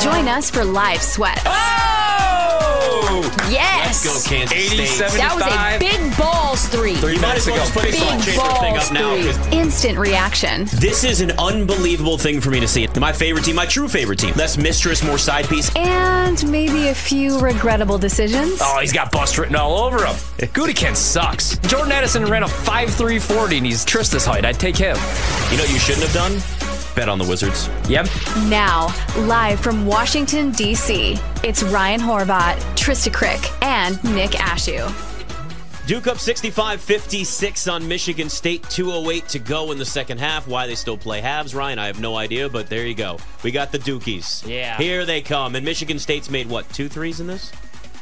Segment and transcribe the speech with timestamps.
[0.00, 1.42] Join us for live sweats.
[1.44, 3.22] Oh!
[3.50, 4.04] Yes.
[4.04, 5.10] Let's go, Kansas 80, State.
[5.18, 6.92] That was a big balls three.
[6.92, 9.16] You might as well just put this Big salt chamber thing balls up now.
[9.16, 9.58] 'cause three.
[9.58, 10.68] Instant reaction.
[10.74, 12.86] This is an unbelievable thing for me to see.
[12.98, 14.34] My favorite team, my true favorite team.
[14.36, 15.70] Less mistress, more side piece.
[15.74, 18.60] And maybe a few regrettable decisions.
[18.62, 20.14] Oh, he's got bust written all over him.
[20.38, 21.56] Gudikin sucks.
[21.66, 24.44] Jordan Addison ran a 5'340 and he's Trysta's height.
[24.44, 24.96] I'd take him.
[25.50, 26.42] You know what you shouldn't have done?
[26.98, 27.70] Bet on the Wizards.
[27.88, 28.08] Yep.
[28.48, 34.92] Now, live from Washington, D.C., it's Ryan Horvat, Trysta Krick, and Nick Ashooh.
[35.86, 38.64] Duke up 65 56 on Michigan State.
[38.64, 40.48] 208 to go in the second half.
[40.48, 43.18] Why they still play halves, Ryan, I have no idea, but there you go.
[43.44, 44.44] We got the Dukies.
[44.44, 44.76] Yeah.
[44.76, 45.54] Here they come.
[45.54, 47.52] And Michigan State's made what, two threes in this?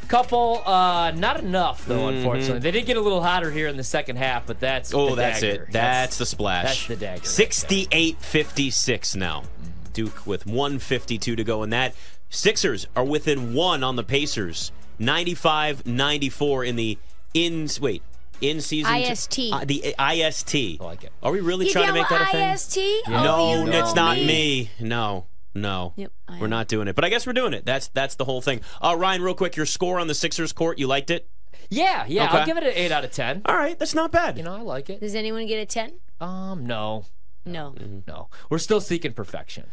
[0.09, 2.09] Couple, uh, not enough though.
[2.09, 4.99] Unfortunately, they did get a little hotter here in the second half, but that's Mm-hmm.
[4.99, 5.63] Oh, the that's dagger.
[5.65, 5.73] it.
[5.73, 6.65] That's, the splash.
[6.65, 9.45] that's the dagger right 68 56 now.
[9.93, 11.95] Duke with 152 to go in that.
[12.29, 14.73] Sixers are within one on the Pacers.
[14.99, 16.99] 95 94 in the
[17.35, 18.03] in wait
[18.41, 19.39] in season IST.
[19.53, 20.55] uh, the IST.
[20.55, 21.13] I like it.
[21.23, 22.53] Are we really You trying to make that a thing?
[22.53, 22.77] IST?
[23.09, 24.71] No, Oh, you it's know not me.
[24.81, 25.27] No,
[25.61, 25.93] no.
[25.97, 26.51] Yep, I we're am.
[26.51, 26.95] not doing it.
[26.95, 27.65] But I guess we're doing it.
[27.65, 28.61] That's that's the whole thing.
[28.83, 30.79] Uh, Ryan, real quick, your score on the Sixers court.
[30.79, 31.29] You liked it?
[31.71, 32.27] Yeah, yeah.
[32.29, 32.39] Okay.
[32.39, 33.43] I'll give it an eight out of ten.
[33.45, 34.37] All right, that's not bad.
[34.39, 35.01] You know, I like it.
[35.01, 35.93] Does anyone get a 10?
[36.21, 37.05] Um, no,
[37.45, 37.75] No.
[37.77, 37.99] Mm-hmm.
[38.07, 38.29] no.
[38.51, 39.65] We're still seeking perfection.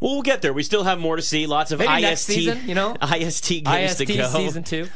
[0.00, 0.52] well, we'll get there.
[0.52, 1.46] We still have more to see.
[1.46, 2.96] Lots of Maybe IST, next season, you know?
[3.02, 4.28] IST games IST to go.
[4.28, 4.86] season two,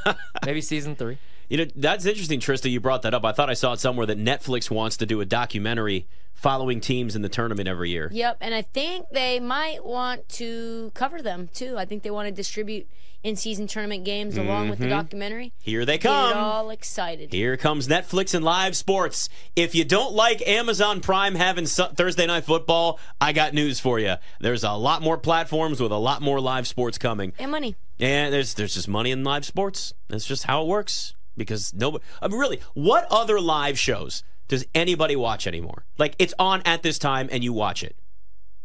[0.46, 1.18] maybe season three.
[1.48, 2.70] You know, that's interesting, Trysta.
[2.70, 3.24] You brought that up.
[3.24, 7.16] I thought I saw it somewhere that Netflix wants to do a documentary following teams
[7.16, 8.10] in the tournament every year.
[8.12, 11.76] Yep, and I think they might want to cover them too.
[11.76, 12.86] I think they want to distribute
[13.24, 14.94] in-season tournament games along with the mm-hmm.
[14.94, 15.52] documentary.
[15.58, 16.30] Here they come.
[16.30, 17.32] Get all excited.
[17.32, 19.28] Here comes Netflix and live sports.
[19.56, 23.98] If you don't like Amazon Prime having Su- Thursday night football, I got news for
[23.98, 24.14] you.
[24.38, 27.32] There's a lot more platforms with a lot more live sports coming.
[27.40, 27.74] And money.
[27.98, 29.92] And there's there's just money in live sports.
[30.06, 31.14] That's just how it works.
[31.38, 35.84] Because nobody, I mean, really, what other live shows does anybody watch anymore?
[35.96, 37.96] Like it's on at this time and you watch it.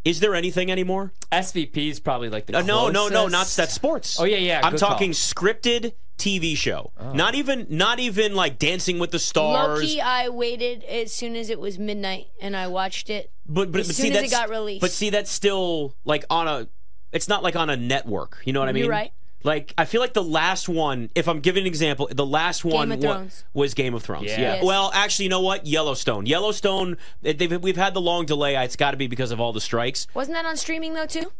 [0.03, 1.13] Is there anything anymore?
[1.31, 3.57] SVP is probably like the Uh, no, no, no, not closest.
[3.57, 4.19] that sports.
[4.19, 5.13] Oh, yeah, yeah, I'm good talking call.
[5.13, 6.91] scripted TV show.
[6.99, 7.13] Oh.
[7.13, 9.79] Not even, not even like Dancing with the Stars.
[9.79, 13.31] Loki, I waited as soon as it was midnight and I watched it.
[13.45, 14.81] But but, As but soon see as it that's got released.
[14.81, 16.67] But see that's still like on a
[17.13, 18.41] it's not like on a network.
[18.43, 18.83] You know what I mean?
[18.83, 19.11] You're right.
[19.43, 22.91] Like I feel like the last one, if I'm giving an example, the last one
[22.91, 24.25] of wa- was Game of Thrones.
[24.25, 24.39] Yeah.
[24.39, 24.53] Yeah.
[24.55, 24.63] Yes.
[24.63, 25.65] Well, actually, you know what?
[25.65, 26.25] Yellowstone.
[26.25, 26.97] Yellowstone.
[27.21, 28.55] They've, we've had the long delay.
[28.63, 30.07] It's got to be because of all the strikes.
[30.13, 31.31] Wasn't that on streaming though too?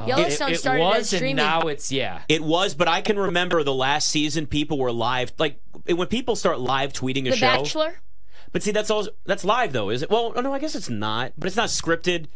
[0.00, 1.30] It, Yellowstone it started was, as streaming.
[1.30, 2.22] and now it's yeah.
[2.28, 4.46] It was, but I can remember the last season.
[4.46, 7.46] People were live, like when people start live tweeting a the show.
[7.46, 7.94] Bachelor.
[8.52, 9.06] But see, that's all.
[9.26, 10.10] That's live though, is it?
[10.10, 11.32] Well, no, I guess it's not.
[11.36, 12.26] But it's not scripted.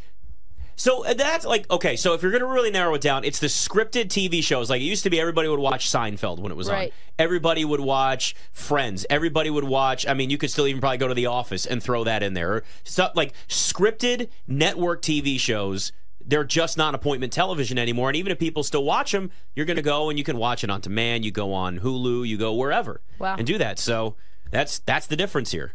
[0.77, 1.97] So uh, that's like okay.
[1.97, 4.69] So if you're gonna really narrow it down, it's the scripted TV shows.
[4.71, 6.75] Like it used to be, everybody would watch Seinfeld when it was on.
[7.19, 9.07] Everybody would watch Friends.
[9.09, 10.07] Everybody would watch.
[10.07, 12.35] I mean, you could still even probably go to The Office and throw that in
[12.35, 12.65] there.
[12.83, 15.93] Stuff like scripted network TV shows.
[16.27, 18.09] They're just not appointment television anymore.
[18.09, 20.65] And even if people still watch them, you're going to go and you can watch
[20.65, 21.23] it on demand.
[21.25, 22.27] You go on Hulu.
[22.27, 23.37] You go wherever Wow.
[23.37, 23.79] and do that.
[23.79, 24.17] So
[24.51, 25.75] that's that's the difference here.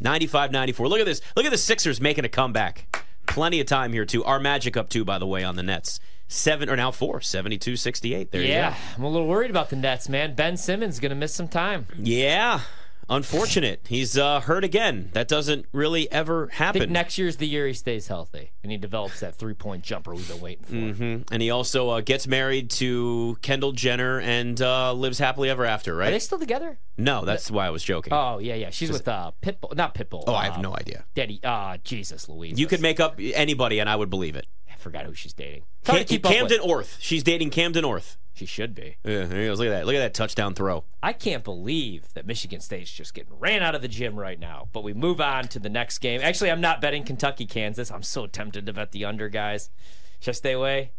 [0.00, 0.88] 95 94.
[0.88, 1.20] Look at this.
[1.36, 3.01] Look at the Sixers making a comeback.
[3.32, 4.22] Plenty of time here, too.
[4.24, 6.00] Our Magic up two, by the way, on the Nets.
[6.28, 8.30] Seven or now four, 72 68.
[8.30, 8.52] There you go.
[8.52, 10.34] Yeah, I'm a little worried about the Nets, man.
[10.34, 11.86] Ben Simmons gonna miss some time.
[11.98, 12.60] Yeah.
[13.08, 13.80] Unfortunate.
[13.88, 15.10] He's uh, hurt again.
[15.12, 16.92] That doesn't really ever happen.
[16.92, 20.28] next year's the year he stays healthy and he develops that three point jumper we've
[20.28, 20.72] been waiting for.
[20.96, 25.64] hmm And he also uh, gets married to Kendall Jenner and uh, lives happily ever
[25.64, 26.08] after, right?
[26.08, 26.78] Are they still together?
[26.96, 28.12] No, that's why I was joking.
[28.12, 28.70] Oh yeah, yeah.
[28.70, 30.24] She's with uh, Pitbull, not Pitbull.
[30.26, 31.04] oh, I have uh, no idea.
[31.14, 32.58] Daddy, uh, Jesus, Louise.
[32.58, 34.46] You could make up anybody, and I would believe it.
[34.82, 35.62] I forgot who she's dating.
[35.84, 36.58] Cam- Camden.
[36.60, 36.96] Orth.
[36.98, 38.16] She's dating Camden Orth.
[38.34, 38.96] She should be.
[39.04, 39.60] Yeah, there he goes.
[39.60, 39.86] Look at that.
[39.86, 40.82] Look at that touchdown throw.
[41.00, 44.68] I can't believe that Michigan State's just getting ran out of the gym right now.
[44.72, 46.20] But we move on to the next game.
[46.20, 47.92] Actually, I'm not betting Kentucky, Kansas.
[47.92, 49.70] I'm so tempted to bet the under, guys.
[50.18, 50.90] Should I stay away?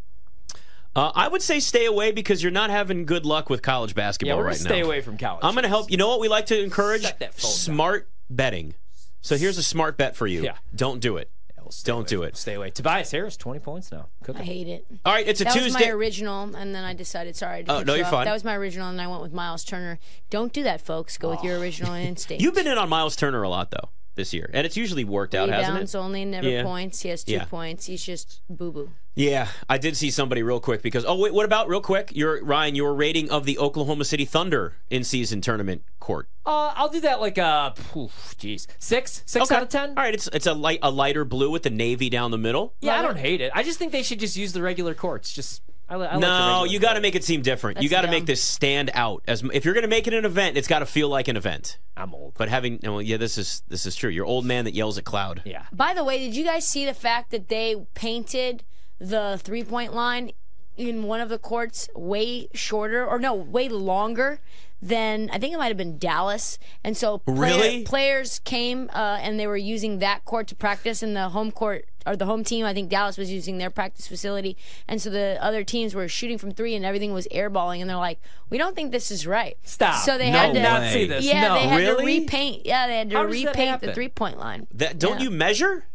[0.96, 4.38] Uh, I would say stay away because you're not having good luck with college basketball
[4.38, 5.44] we're right gonna stay away from college.
[5.44, 5.92] I'm going to help.
[5.92, 7.02] You know what we like to encourage?
[7.02, 7.32] Phone down.
[7.34, 8.76] Smart betting.
[9.20, 10.44] So here's a smart bet for you.
[10.44, 10.56] Yeah.
[10.74, 11.30] Don't do it.
[11.64, 12.38] Yeah, we'll stay Don't away do it.
[12.38, 12.70] Stay away.
[12.72, 14.08] Tobias Harris, 20 points now.
[14.36, 14.86] I hate it.
[15.06, 17.64] All right, it's a That was my original, and then I decided, sorry.
[17.64, 18.12] To Oh, no, you you're off.
[18.12, 18.26] fine.
[18.26, 20.00] That was my original, and I went with Miles Turner.
[20.30, 21.18] Don't do that, folks.
[21.18, 21.62] Go with your oh.
[21.62, 22.44] original instinct.
[22.44, 23.90] You've been in on Miles Turner a lot, though.
[24.16, 25.98] This year, and it's usually worked out, hasn't Rebounds it?
[25.98, 26.64] only, never Yeah.
[26.64, 27.02] points.
[27.02, 27.46] He has two Yeah.
[27.46, 27.86] points.
[27.88, 28.90] He's just boo boo.
[29.16, 32.12] Yeah, I did see somebody real quick because oh wait, what about real quick?
[32.16, 36.28] Your Ryan, your rating of the Oklahoma City Thunder in season tournament court.
[36.46, 39.90] Uh, I'll do that like a, jeez, six, six out of ten.
[39.90, 42.74] All right, it's it's a light a lighter blue with the navy down the middle.
[42.82, 43.52] Yeah, I don't hate it.
[43.54, 45.32] I just think they should just use the regular courts.
[45.32, 47.82] Just I, li- I like the no, regular you got to make it seem different.
[47.82, 49.24] you got to make this stand out.
[49.28, 51.38] As if you're going to make it an event, it's got to feel like an
[51.38, 51.78] event.
[51.96, 52.34] I'm old.
[52.36, 54.10] But having well, yeah, this is this is true.
[54.10, 55.42] You're old man that yells at cloud.
[55.46, 55.66] Yeah.
[55.72, 58.64] By the way, did you guys see the fact that they painted
[59.00, 60.32] the three point line
[60.76, 64.40] in one of the courts way shorter, or no, way longer
[64.88, 66.60] than I think it might have been Dallas?
[66.84, 67.84] And so player- Really?
[67.84, 71.86] players came uh, and they were using that court to practice, and the home court
[72.06, 74.58] or the home team, I think Dallas was using their practice facility,
[74.90, 77.96] and so the other teams were shooting from three, and everything was airballing, and they're
[77.96, 78.20] like,
[78.50, 80.04] "We don't think this is right." Stop.
[80.04, 81.24] So they no, had to not see this.
[81.24, 81.54] Yeah, no.
[81.56, 82.66] they had to repaint.
[82.66, 84.68] Yeah, they had to How repaint the three point line.
[84.74, 85.24] That don't Yeah.
[85.24, 85.86] you measure?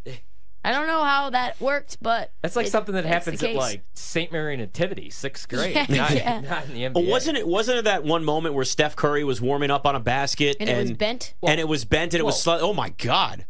[0.68, 3.84] I don't know how that worked, but That's like it- something that happens at like
[3.94, 4.30] St.
[4.30, 6.40] Mary Nativity, sixth grade, Yeah, not, yeah.
[6.40, 6.92] not in the NBA.
[6.92, 9.94] But wasn't it wasn't it that one moment where Steph Curry was warming up on
[9.94, 11.34] a basket and, it was bent.
[11.46, 12.58] and it was bent and it was Whoa.
[12.58, 13.46] sli- oh my god.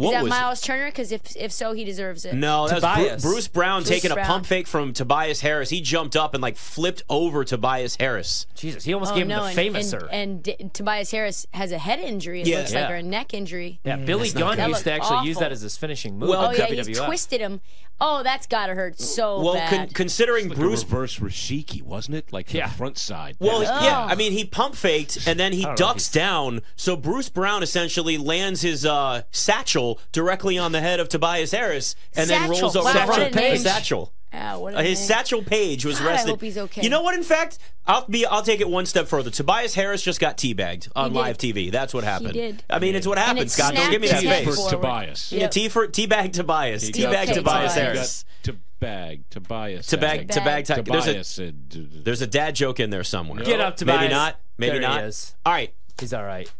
[0.00, 0.86] What Is that was Miles Turner?
[0.86, 2.32] Because if if so, he deserves it.
[2.34, 5.68] No, that was Bru- Bruce Brown Bruce taking a pump fake from Tobias Harris.
[5.68, 8.46] He jumped up and like flipped over Tobias Harris.
[8.54, 10.02] Jesus, he almost Oh, gave him no, the and, Fameasser.
[10.10, 12.40] and, and D- Tobias Harris has a head injury.
[12.40, 12.58] It Yeah.
[12.60, 12.92] looks like, Yeah.
[12.92, 13.78] or a neck injury.
[13.84, 14.68] yeah, Billy Mm, not Gunn good.
[14.68, 16.30] used to That actually looked use that as his finishing move.
[16.30, 17.04] Well, in Oh yeah, he WWF.
[17.06, 17.60] twisted him.
[18.00, 19.68] Oh, that's gotta hurt so Well, bad.
[19.70, 22.32] con- considering Like Bruce a reverse Rashiki, wasn't it?
[22.32, 22.68] Like Yeah.
[22.68, 23.36] the front side.
[23.38, 23.82] Well, Yeah.
[23.84, 24.04] yeah.
[24.04, 26.62] I mean, he pump faked and then he I know ducks down.
[26.76, 31.94] So Bruce Brown essentially lands his uh, satchel directly on the head of Tobias Harris
[32.16, 33.58] and then rolls over Wow, the front a name.
[33.58, 34.12] satchel.
[34.32, 35.06] Ah, what Uh, his name.
[35.08, 36.82] Satchel Paige was God, I hope he's okay.
[36.82, 37.16] You know what?
[37.16, 38.24] In fact, I'll be.
[38.26, 39.28] I'll take it one step further.
[39.30, 41.70] Tobias Harris just got teabagged on live TV.
[41.72, 42.34] That's what happened.
[42.36, 42.62] He did.
[42.70, 43.74] I mean, it's what And happens, it Scott.
[43.74, 44.28] Don't give me that face.
[44.28, 44.70] head For forward.
[44.70, 45.32] Tobias.
[45.32, 46.82] Yeah, T for teabag Tobias.
[46.86, 48.24] He Teabag got- Tobias He Harris.
[48.44, 49.86] got To bag, Tobias.
[49.88, 50.66] To bag, to bag.
[50.68, 50.84] Bag.
[50.84, 51.68] There's a Tobias said.
[51.68, 53.42] d- d- there's a dad joke in there somewhere.
[53.44, 54.00] Get up, Tobias.
[54.02, 54.36] Maybe not.
[54.58, 55.04] Maybe There he not.
[55.04, 55.34] is.
[55.44, 55.74] All right.
[55.98, 56.50] He's all right.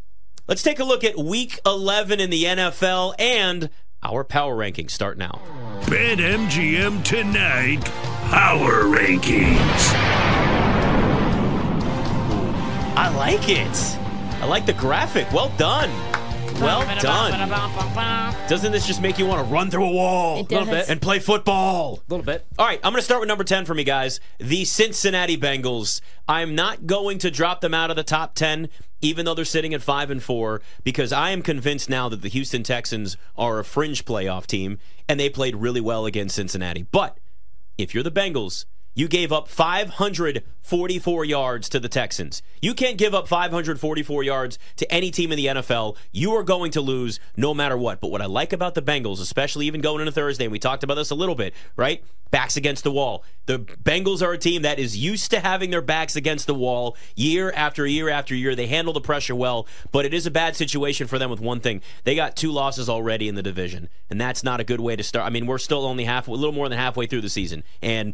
[0.49, 3.71] Let's take a look at Week 11 in the NFL and
[4.03, 4.91] our power rankings.
[4.91, 5.41] Start now.
[5.83, 7.85] BetMGM tonight.
[8.31, 9.93] Power Rankings.
[12.97, 13.99] I like it.
[14.43, 15.33] I like the graphic.
[15.33, 15.91] Well done.
[16.61, 18.49] Well done.
[18.49, 20.69] Doesn't this just make you want to run through a wall It does.
[20.69, 20.89] bit.
[20.89, 22.01] and play football?
[22.07, 22.47] A little bit.
[22.59, 24.21] All right, I'm going to start with number 10 for me, guys.
[24.39, 26.01] The Cincinnati Bengals.
[26.29, 28.69] I'm not going to drop them out of the top 10,
[29.01, 32.29] even though they're sitting at 5 and 4, because I am convinced now that the
[32.29, 34.79] Houston Texans are a fringe playoff team,
[35.09, 36.83] and they played really well against Cincinnati.
[36.83, 37.19] But
[37.79, 38.67] if you're the Bengals,
[39.01, 42.43] you gave up 544 yards to the Texans.
[42.61, 45.97] You can't give up 544 yards to any team in the NFL.
[46.13, 48.03] You are going to lose no matter what.
[48.03, 50.85] But what I like about the Bengals, especially even going into Thursday, and we talked
[50.85, 52.05] about this a little bit, right?
[52.31, 53.25] Backs against the wall.
[53.47, 56.95] The Bengals are a team that is used to having their backs against the wall
[57.17, 58.55] year after year after year.
[58.55, 61.61] They handle the pressure well, but it is a bad situation for them with one
[61.61, 61.81] thing.
[62.05, 65.03] They got two losses already in the division, and that's not a good way to
[65.03, 65.27] start.
[65.27, 68.13] I mean, we're still only half, a little more than halfway through the season, and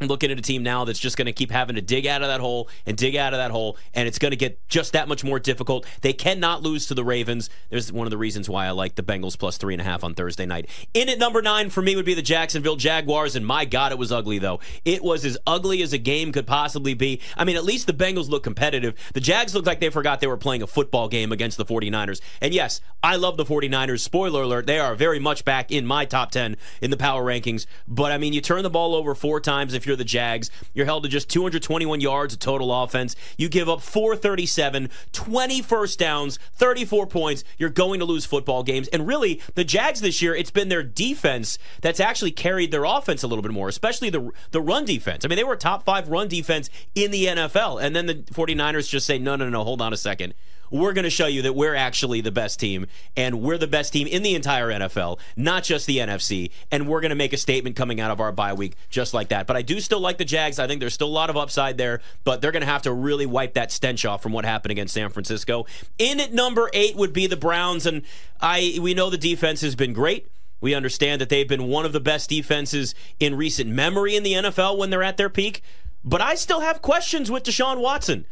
[0.00, 2.28] looking at a team now that's just going to keep having to dig out of
[2.28, 5.08] that hole and dig out of that hole, and it's going to get just that
[5.08, 5.86] much more difficult.
[6.00, 7.50] They cannot lose to the Ravens.
[7.70, 10.04] There's one of the reasons why I like the Bengals plus three and a half
[10.04, 10.68] on Thursday night.
[10.94, 13.98] In at number nine for me would be the Jacksonville Jaguars, and my God, it
[13.98, 14.60] was ugly though.
[14.84, 17.20] It was as ugly as a game could possibly be.
[17.36, 18.94] I mean, at least the Bengals look competitive.
[19.14, 22.20] The Jags looked like they forgot they were playing a football game against the 49ers.
[22.40, 24.00] And yes, I love the 49ers.
[24.00, 27.66] Spoiler alert, they are very much back in my top 10 in the power rankings.
[27.86, 30.50] But I mean, you turn the ball over four times if you're the Jags.
[30.74, 33.16] You're held to just 221 yards of total offense.
[33.36, 37.44] You give up 437, 20 first downs, 34 points.
[37.58, 38.88] You're going to lose football games.
[38.88, 43.22] And really, the Jags this year, it's been their defense that's actually carried their offense
[43.22, 45.24] a little bit more, especially the the run defense.
[45.24, 47.82] I mean, they were a top five run defense in the NFL.
[47.82, 50.34] And then the 49ers just say, no, no, no, hold on a second
[50.72, 52.86] we're going to show you that we're actually the best team
[53.16, 56.50] and we're the best team in the entire NFL, not just the NFC.
[56.70, 59.28] And we're going to make a statement coming out of our bye week just like
[59.28, 59.46] that.
[59.46, 60.58] But I do still like the Jags.
[60.58, 62.92] I think there's still a lot of upside there, but they're going to have to
[62.92, 65.66] really wipe that stench off from what happened against San Francisco.
[65.98, 67.86] In at number eight would be the Browns.
[67.86, 68.02] And
[68.40, 70.26] I we know the defense has been great.
[70.62, 74.34] We understand that they've been one of the best defenses in recent memory in the
[74.34, 75.62] NFL when they're at their peak.
[76.04, 78.26] But I still have questions with Deshaun Watson.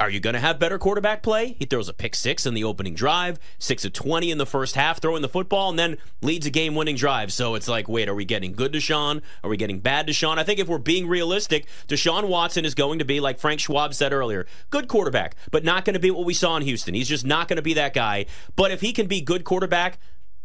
[0.00, 1.54] Are you going to have better quarterback play?
[1.56, 4.74] He throws a pick six in the opening drive, six of 20 in the first
[4.74, 7.32] half, throwing the football, and then leads a game winning drive.
[7.32, 9.22] So it's like, wait, are we getting good Deshaun?
[9.44, 10.36] Are we getting bad Deshaun?
[10.36, 13.94] I think if we're being realistic, Deshaun Watson is going to be, like Frank Schwab
[13.94, 16.94] said earlier, good quarterback, but not going to be what we saw in Houston.
[16.94, 18.26] He's just not going to be that guy.
[18.56, 19.98] But if he can be good quarterback,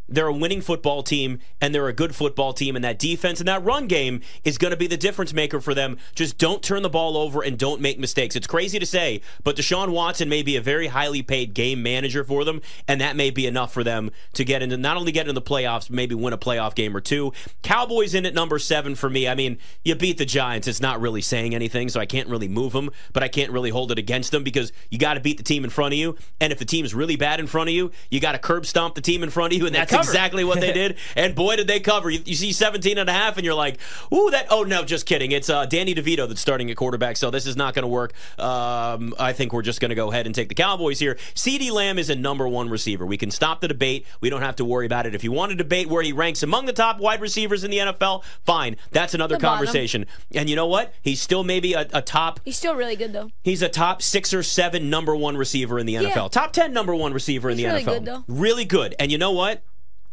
[0.09, 3.47] they're a winning football team and they're a good football team and that defense and
[3.47, 5.97] that run game is going to be the difference maker for them.
[6.15, 8.35] Just don't turn the ball over and don't make mistakes.
[8.35, 12.23] It's crazy to say but deshaun watson may be a very highly paid game manager
[12.23, 15.21] for them and that may be enough for them to get into not only get
[15.21, 17.31] into the playoffs maybe win a playoff game or two.
[17.61, 19.27] Cowboys in at number seven for me.
[19.27, 20.67] I mean you beat the giants.
[20.67, 23.69] It's not really saying anything so i can't really move them but i can't really
[23.69, 26.15] hold it against them because you got to beat the team in front of you
[26.39, 28.95] and if the team's really bad in front of you you got to curb stomp
[28.95, 29.91] the team in front of you and that's.
[29.99, 30.97] Exactly what they did.
[31.15, 32.09] And boy, did they cover.
[32.09, 33.77] You, you see 17 and a half, and you're like,
[34.13, 34.47] ooh, that.
[34.49, 35.31] Oh, no, just kidding.
[35.31, 38.13] It's uh, Danny DeVito that's starting at quarterback, so this is not going to work.
[38.37, 41.17] Um, I think we're just going to go ahead and take the Cowboys here.
[41.35, 43.05] CeeDee Lamb is a number one receiver.
[43.05, 44.05] We can stop the debate.
[44.21, 45.15] We don't have to worry about it.
[45.15, 47.77] If you want to debate where he ranks among the top wide receivers in the
[47.77, 48.75] NFL, fine.
[48.91, 49.57] That's another The bottom.
[49.57, 50.05] conversation.
[50.33, 50.93] And you know what?
[51.01, 53.29] He's still maybe a, a top He's still really good though.
[53.43, 56.15] He's a top six or seven number one receiver in the NFL.
[56.15, 56.27] Yeah.
[56.29, 57.85] Top 10 number one receiver in He's the really NFL.
[57.85, 58.23] good, though.
[58.27, 58.95] Really good.
[58.99, 59.61] And you know what?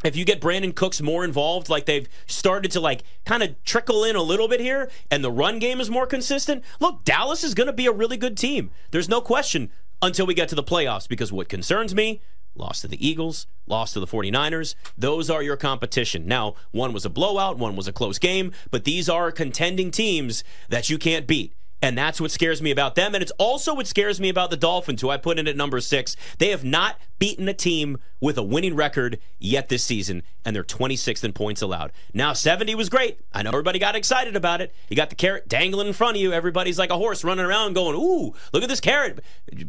[0.03, 4.03] If you get Brandin Cooks more involved, like they've started to like kind of trickle
[4.03, 7.55] in a little bit here, and the run game is more consistent, look, Dallas is
[7.55, 8.69] going to be a really good team.
[8.91, 12.21] There's no question until we get to the playoffs, because what concerns me,
[12.53, 16.27] lost to the Eagles, lost to the 49ers, those are your competition.
[16.27, 20.43] Now, one was a blowout, one was a close game, but these are contending teams
[20.69, 21.53] that you can't beat.
[21.79, 23.13] And that's what scares me about them.
[23.13, 25.79] And it's also what scares me about the Dolphins, who I put in at number
[25.79, 26.15] six.
[26.39, 30.63] They have not beaten a team with a winning record yet this season, and they're
[30.63, 31.91] 26th in points allowed.
[32.13, 33.19] Now, 70 was great.
[33.33, 34.73] I know everybody got excited about it.
[34.89, 36.33] You got the carrot dangling in front of you.
[36.33, 39.23] Everybody's like a horse running around going, Ooh, look at this carrot.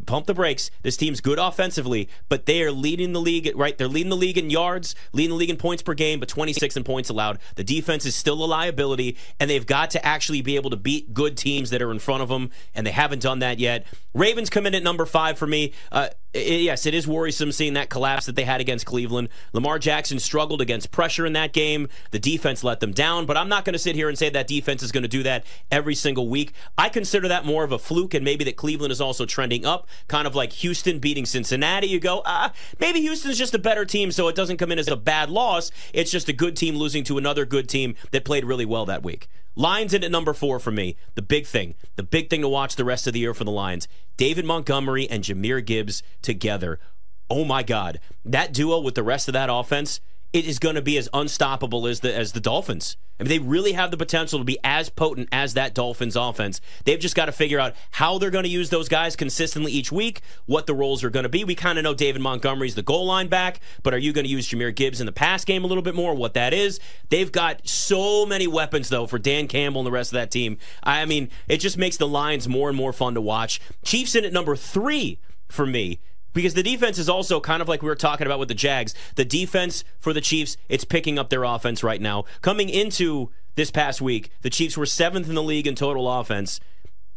[0.05, 0.71] Pump the brakes.
[0.81, 3.77] This team's good offensively, but they are leading the league, right?
[3.77, 6.77] They're leading the league in yards, leading the league in points per game, but 26
[6.77, 7.39] in points allowed.
[7.55, 11.13] The defense is still a liability, and they've got to actually be able to beat
[11.13, 13.85] good teams that are in front of them, and they haven't done that yet.
[14.13, 15.73] Ravens come in at number five for me.
[15.91, 19.29] Uh, i- yes, it is worrisome seeing that collapse that they had against Cleveland.
[19.53, 21.87] Lamar Jackson struggled against pressure in that game.
[22.11, 24.47] The defense let them down, but I'm not going to sit here and say that
[24.47, 26.53] defense is going to do that every single week.
[26.77, 29.87] I consider that more of a fluke, and maybe that Cleveland is also trending up,
[30.07, 31.87] kind of like Houston beating Cincinnati.
[31.87, 34.87] You go, ah, maybe Houston's just a better team, so it doesn't come in as
[34.87, 35.71] a bad loss.
[35.93, 39.03] It's just a good team losing to another good team that played really well that
[39.03, 39.27] week.
[39.59, 40.95] Lions in at number four for me.
[41.15, 43.51] The big thing, the big thing to watch the rest of the year for the
[43.51, 43.89] Lions.
[44.15, 46.79] David Montgomery and Jahmyr Gibbs together.
[47.29, 49.99] Oh my God, that duo with the rest of that offense,
[50.31, 52.95] it is going to be as unstoppable as the as the Dolphins.
[53.19, 56.61] I mean, they really have the potential to be as potent as that Dolphins offense.
[56.85, 59.91] They've just got to figure out how they're going to use those guys consistently each
[59.91, 61.43] week, what the roles are going to be.
[61.43, 64.31] We kind of know David Montgomery's the goal line back, but are you going to
[64.31, 66.13] use Jahmyr Gibbs in the pass game a little bit more?
[66.13, 66.79] What that is?
[67.09, 70.57] They've got so many weapons though for Dan Campbell and the rest of that team.
[70.81, 73.59] I mean, it just makes the Lions more and more fun to watch.
[73.83, 75.99] Chiefs in at number three for me
[76.33, 78.93] because the defense is also kind of like we were talking about with the Jags.
[79.15, 82.25] The defense for the Chiefs, it's picking up their offense right now.
[82.41, 86.59] Coming into this past week, the Chiefs were seventh in the league in total offense,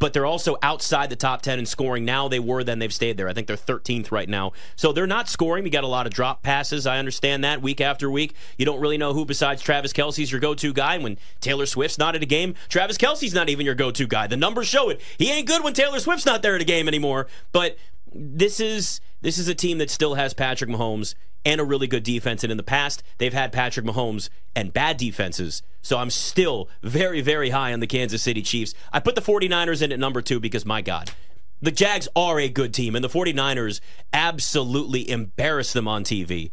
[0.02, 2.04] but they're also outside the top 10 in scoring.
[2.04, 3.28] Now they were, then they've stayed there.
[3.28, 4.50] I think they're 13th right now.
[4.75, 5.62] So they're not scoring.
[5.62, 6.88] We got a lot of drop passes.
[6.88, 8.35] I understand that week after week.
[8.59, 10.99] You don't really know who besides Travis Kelce's your go to guy.
[10.99, 14.26] When Taylor Swift's not at a game, Travis Kelce's not even your go to guy.
[14.26, 15.00] The numbers show it.
[15.19, 17.28] He ain't good when Taylor Swift's not there at a game anymore.
[17.52, 17.76] But
[18.14, 21.14] this is this is a team that still has Patrick Mahomes
[21.45, 22.45] and a really good defense.
[22.45, 25.62] And in the past, they've had Patrick Mahomes and bad defenses.
[25.83, 28.75] So I'm still very, very high on the Kansas City Chiefs.
[28.92, 31.11] I put the 49ers in at number two because, my God,
[31.61, 33.81] the Jags are a good team, and the 49ers
[34.12, 36.50] absolutely embarrass them on TV.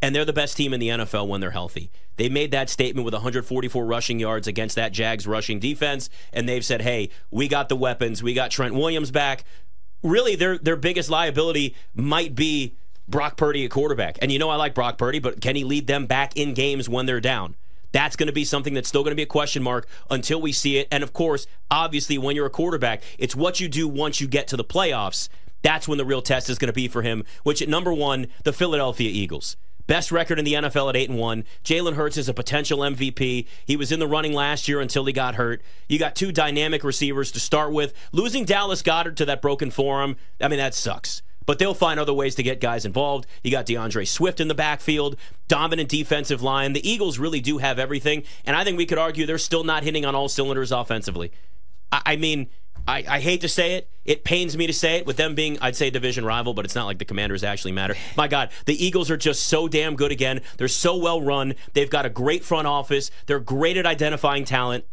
[0.00, 1.90] And they're the best team in the NFL when they're healthy.
[2.16, 6.64] They made that statement with 144 rushing yards against that Jags rushing defense, and they've
[6.64, 8.22] said, hey, we got the weapons.
[8.22, 9.44] We got Trent Williams back.
[10.02, 12.74] Really, their, their biggest liability might be
[13.08, 14.18] Brock Purdy at quarterback.
[14.20, 16.88] And you know I like Brock Purdy, but can he lead them back in games
[16.88, 17.56] when they're down?
[17.92, 20.50] That's going to be something that's still going to be a question mark until we
[20.52, 20.88] see it.
[20.90, 24.48] And of course, obviously, when you're a quarterback, it's what you do once you get
[24.48, 25.28] to the playoffs.
[25.60, 28.26] That's when the real test is going to be for him, which at number one,
[28.44, 29.56] the Philadelphia Eagles.
[29.92, 31.44] Best record in the NFL at 8 and 1.
[31.64, 33.46] Jalen Hurts is a potential MVP.
[33.66, 35.60] He was in the running last year until he got hurt.
[35.86, 37.92] You got two dynamic receivers to start with.
[38.10, 41.20] Losing Dallas Goedert to that broken forearm, I mean, that sucks.
[41.44, 43.26] But they'll find other ways to get guys involved.
[43.44, 46.72] You got DeAndre Swift in the backfield, dominant defensive line.
[46.72, 49.82] The Eagles really do have everything, and I think we could argue they're still not
[49.82, 51.32] hitting on all cylinders offensively.
[51.92, 52.48] I I mean,
[52.86, 53.88] I, I hate to say it.
[54.04, 56.74] It pains me to say it with them being, I'd say, division rival, but it's
[56.74, 57.94] not like the commanders actually matter.
[58.16, 60.40] My God, the Eagles are just so damn good again.
[60.56, 61.54] They're so well run.
[61.74, 63.10] They've got a great front office.
[63.26, 64.84] They're great at identifying talent.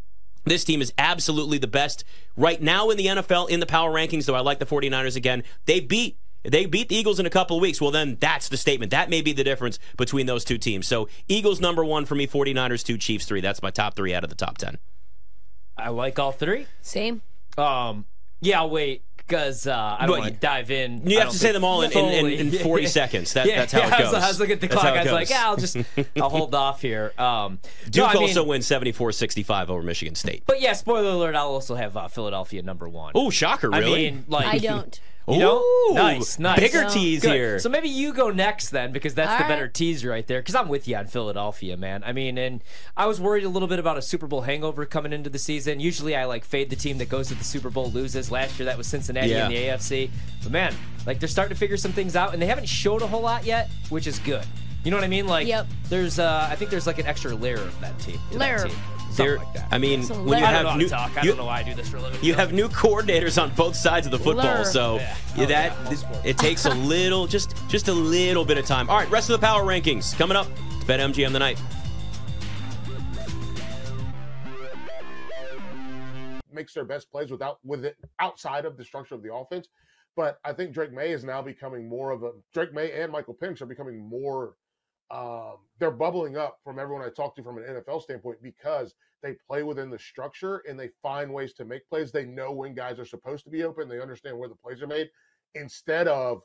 [0.46, 2.04] This team is absolutely the best
[2.38, 5.44] right now in the NFL in the power rankings, though I like the 49ers again.
[5.66, 7.82] They beat they beat the Eagles in a couple of weeks.
[7.82, 8.92] Well, then that's the statement.
[8.92, 10.88] That may be the difference between those two teams.
[10.88, 13.42] So Eagles number one for me, 49ers two, Chiefs three.
[13.42, 14.78] That's my top three out of the top 10.
[15.78, 16.68] I like all three.
[16.82, 17.22] Same.
[17.60, 18.06] Um,
[18.42, 21.08] yeah, I'll wait because uh, I don't want to dive in.
[21.08, 23.34] You have to say them all in, in, in, in 40 seconds.
[23.34, 24.14] That, yeah, that's how yeah, it I goes.
[24.14, 24.94] was, I was looking at the That's clock.
[24.94, 25.78] I it was like, yeah, I'll just
[26.18, 27.14] I'll hold off here.
[27.18, 30.44] Um, Duke no, I mean, also wins 74 65 over Michigan State.
[30.48, 31.36] But yeah, spoiler alert.
[31.36, 33.12] I'll also have uh, Philadelphia number one.
[33.14, 34.12] Oh, shocker, I really?
[34.12, 35.00] mean, like I don't.
[35.30, 35.60] You know?
[35.60, 36.60] Ooh, nice, nice.
[36.60, 36.90] Bigger No.
[36.90, 37.32] tease Good.
[37.34, 37.60] here.
[37.60, 39.50] So maybe you go next then, because that's All the right.
[39.50, 40.40] better tease right there.
[40.40, 42.04] Because I'm with you on Philadelphia, man.
[42.06, 42.64] I mean, and
[42.98, 45.80] I was worried a little bit about a Super Bowl hangover coming into the season.
[45.80, 48.32] Usually, I like fade the team that goes to the Super Bowl loses.
[48.32, 49.46] Last year, that was Cincinnati Yeah.
[49.46, 50.10] in the AFC.
[50.44, 50.74] But man,
[51.06, 53.46] like they're starting to figure some things out, and they haven't showed a whole lot
[53.46, 54.46] yet, which is good.
[54.84, 55.28] You know what I mean?
[55.28, 55.68] Like, Yep.
[55.90, 58.18] there's, uh, I think there's like an extra layer of that team.
[58.32, 58.68] to that Layer.
[58.68, 58.76] team.
[59.12, 59.68] Something like that.
[59.72, 60.46] I mean, Some when you.
[60.46, 61.18] I have how new, to talk.
[61.18, 62.24] I you, don't know why I do this for a living.
[62.24, 64.64] you have new coordinators on both sides of the football, Blur.
[64.66, 65.02] so Yeah.
[65.36, 68.90] yeah, Oh, that yeah, it takes a little, just just a little bit of time.
[68.90, 70.48] All right, rest of the power rankings coming up.
[70.76, 71.60] It's Bet MGM the night.
[76.52, 79.68] makes their best plays without with it outside of the structure of the offense.
[80.16, 83.36] But I think Drake Maye is now becoming more of a Drake Maye and Michael
[83.36, 84.56] Penix are becoming more.
[85.12, 89.36] Um, they're bubbling up from everyone I talk to from an NFL standpoint because they
[89.48, 92.12] play within the structure and they find ways to make plays.
[92.12, 93.90] They know when guys are supposed to be open.
[93.90, 95.10] They understand where the plays are made
[95.56, 96.42] instead of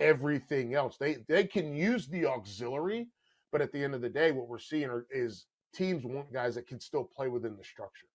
[0.00, 0.96] everything else.
[0.98, 3.08] They they can use the auxiliary,
[3.52, 6.54] but at the end of the day, what we're seeing are, is teams want guys
[6.54, 8.06] that can still play within the structure.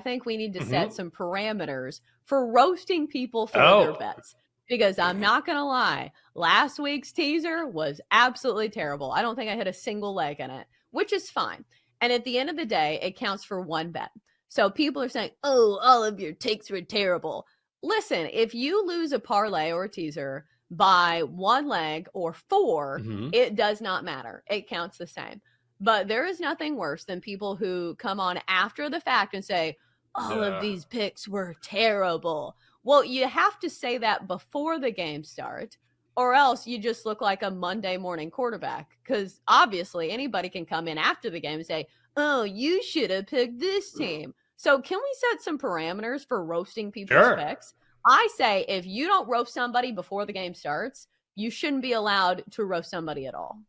[0.00, 0.70] Think we need to Mm-hmm.
[0.70, 3.82] set some parameters for roasting people for Oh.
[3.84, 4.34] their bets.
[4.68, 9.10] Because I'm not going to lie, last week's teaser was absolutely terrible.
[9.10, 11.64] I don't think I hit a single leg in it, which is fine.
[12.00, 14.10] And at the end of the day, it counts for one bet.
[14.48, 17.46] So people are saying, oh, all of your takes were terrible.
[17.82, 23.34] Listen, if you lose a parlay or a teaser by one leg or 4 Mhm.
[23.34, 24.44] it does not matter.
[24.48, 25.40] It counts the same.
[25.80, 29.78] But there is nothing worse than people who come on after the fact and say,
[30.14, 30.56] all Yeah.
[30.56, 32.56] of these picks were terrible.
[32.82, 35.76] Well, you have to say that before the game starts,
[36.16, 38.96] or else you just look like a Monday morning quarterback.
[39.02, 43.26] Because obviously, anybody can come in after the game and say, oh, you should have
[43.26, 44.34] picked this team.
[44.56, 47.36] So, can we set some parameters for roasting people's Sure.
[47.36, 47.74] picks?
[48.06, 52.44] I say if you don't roast somebody before the game starts, you shouldn't be allowed
[52.52, 53.60] to roast somebody at all.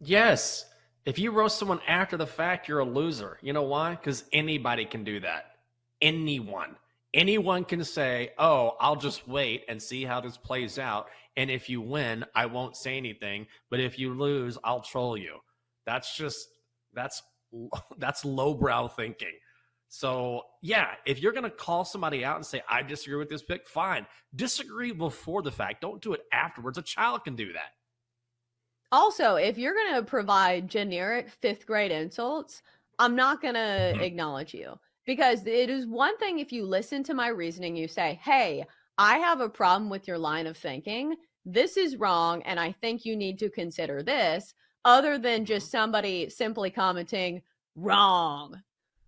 [0.00, 0.66] Yes.
[1.04, 3.38] If you roast someone after the fact, you're a loser.
[3.40, 3.92] You know why?
[3.92, 5.52] Because anybody can do that.
[6.00, 6.76] Anyone.
[7.14, 11.06] Anyone can say, oh, I'll just wait and see how this plays out.
[11.36, 13.46] And if you win, I won't say anything.
[13.70, 15.38] But if you lose, I'll troll you.
[15.86, 16.48] That's just,
[16.92, 17.22] that's,
[17.98, 19.32] that's lowbrow thinking.
[19.88, 23.42] So, yeah, if you're going to call somebody out and say, I disagree with this
[23.42, 24.06] pick, fine.
[24.36, 25.80] Disagree before the fact.
[25.80, 26.76] Don't do it afterwards.
[26.76, 27.72] A child can do that.
[28.90, 32.62] Also, if you're going to provide generic fifth grade insults,
[32.98, 34.00] I'm not going to mm-hmm.
[34.00, 38.18] acknowledge you because it is one thing if you listen to my reasoning, you say,
[38.22, 38.64] Hey,
[38.96, 41.14] I have a problem with your line of thinking.
[41.44, 42.42] This is wrong.
[42.42, 45.44] And I think you need to consider this, other than mm-hmm.
[45.46, 47.42] just somebody simply commenting,
[47.76, 48.60] wrong.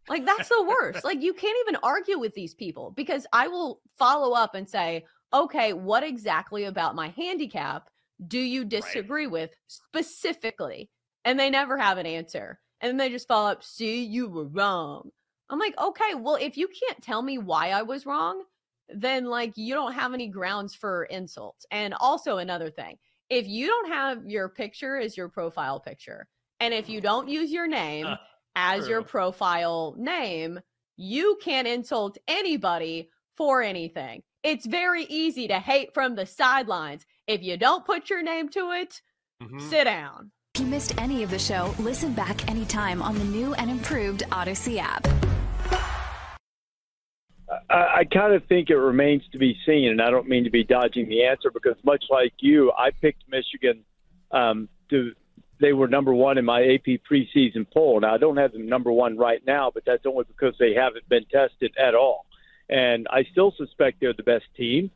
[0.08, 1.04] Like, that's the worst.
[1.04, 5.04] like, you can't even argue with these people because I will follow up and say,
[5.32, 7.88] Okay, what exactly about my handicap?
[8.26, 10.90] Do you disagree with specifically?
[11.24, 12.58] And they never have an answer.
[12.80, 15.10] And then they just follow up, see, you were wrong.
[15.48, 18.42] I'm like, okay, well, if you can't tell me why I was wrong,
[18.88, 21.66] then like you don't have any grounds for insults.
[21.70, 22.96] And also another thing,
[23.28, 26.26] if you don't have your picture as your profile picture,
[26.58, 28.16] and if you don't use your name Uh,
[28.56, 30.58] as your profile name,
[30.96, 34.22] you can't insult anybody for anything.
[34.42, 37.06] It's very easy to hate from the sidelines.
[37.30, 39.02] If you don't put your name to it,
[39.60, 40.32] Sit down.
[40.56, 44.24] If you missed any of the show, listen back anytime on the new and improved
[44.32, 45.06] Audacy app.
[47.70, 50.50] I, I kind of think it remains to be seen, and I don't mean to
[50.50, 53.84] be dodging the answer because, much like you, I picked Michigan
[54.32, 55.12] um, to.
[55.60, 58.00] They were number one in my AP preseason poll.
[58.00, 61.08] Now I don't have them number one right now, but that's only because they haven't
[61.08, 62.26] been tested at all.
[62.68, 64.90] And I still suspect they're the best team,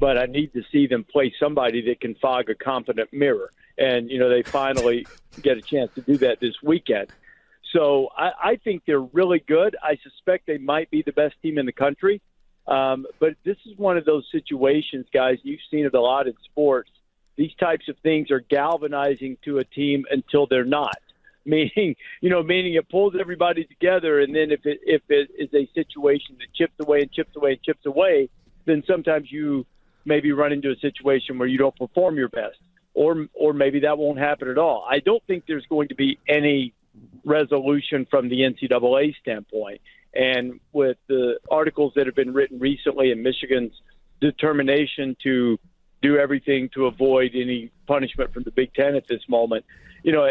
[0.00, 3.50] but I need to see them play somebody that can fog a confident mirror.
[3.78, 5.06] And you know they finally
[5.42, 7.08] get a chance to do that this weekend.
[7.72, 9.76] So I, I think they're really good.
[9.82, 12.20] I suspect they might be the best team in the country.
[12.66, 15.38] Um, but this is one of those situations, guys.
[15.42, 16.90] You've seen it a lot in sports.
[17.36, 20.98] These types of things are galvanizing to a team until they're not.
[21.46, 25.48] Meaning, you know, meaning it pulls everybody together, and then if it if it is
[25.54, 28.28] a situation that chips away and chips away and chips away,
[28.66, 29.64] then sometimes you
[30.04, 32.58] maybe run into a situation where you don't perform your best,
[32.94, 34.86] or or maybe that won't happen at all.
[34.88, 36.74] I don't think there's going to be any
[37.24, 39.80] resolution from the NCAA standpoint.
[40.14, 43.72] And with the articles that have been written recently in Michigan's
[44.20, 45.58] determination to
[46.02, 49.64] do everything to avoid any punishment from the Big Ten at this moment,
[50.02, 50.30] you know,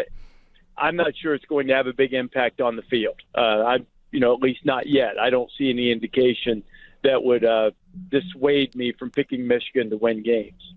[0.76, 3.16] I'm not sure it's going to have a big impact on the field.
[3.34, 3.78] Uh, I,
[4.10, 5.18] you know, at least not yet.
[5.18, 6.62] I don't see any indication
[7.02, 7.70] that would uh,
[8.10, 10.74] dissuade me from picking Michigan to win games.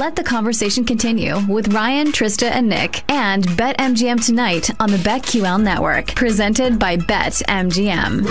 [0.00, 5.62] Let the conversation continue with Ryan, Trysta, and Nick and BetMGM tonight on the BetQL
[5.62, 8.22] network, presented by BetMGM.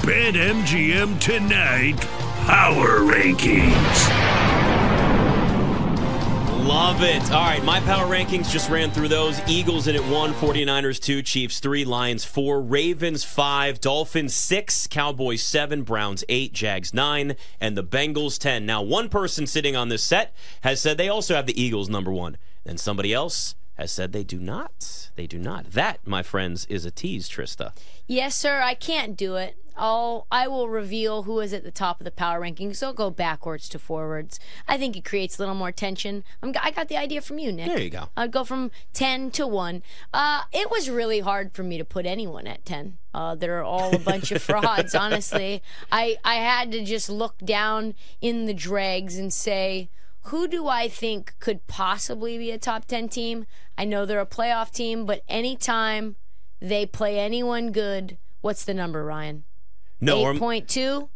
[0.00, 2.00] BetMGM tonight,
[2.46, 4.25] Power Rankings.
[6.66, 7.22] Love it.
[7.30, 9.40] All right, my power rankings just ran through those.
[9.48, 15.42] Eagles in at 1, 49ers 2, Chiefs 3, Lions 4, Ravens 5, Dolphins 6, Cowboys
[15.42, 18.66] 7, Browns 8, Jags 9, and the Bengals 10.
[18.66, 22.10] Now, one person sitting on this set has said they also have the Eagles number
[22.10, 25.10] 1, and somebody else has said they do not.
[25.14, 25.70] They do not.
[25.70, 27.76] That, my friends, is a tease, Trysta.
[28.08, 28.60] Yes, sir.
[28.60, 29.56] I can't do it.
[29.76, 32.76] I'll I will reveal who is at the top of the power rankings.
[32.76, 34.40] So I'll go backwards to forwards.
[34.66, 36.24] I think it creates a little more tension.
[36.42, 37.66] I'm, I got the idea from you, Nick.
[37.68, 38.08] There you go.
[38.16, 39.82] I'd go from ten to one.
[40.12, 42.98] Uh, it was really hard for me to put anyone at ten.
[43.12, 44.94] Uh, they're all a bunch of frauds.
[44.94, 45.62] Honestly,
[45.92, 49.90] I I had to just look down in the dregs and say.
[50.30, 53.46] Who do I think could possibly be a top 10 team?
[53.78, 56.16] I know they're a playoff team, but anytime
[56.60, 59.44] they play anyone good, what's the number, Ryan?
[60.00, 61.08] No, I'm- 8.2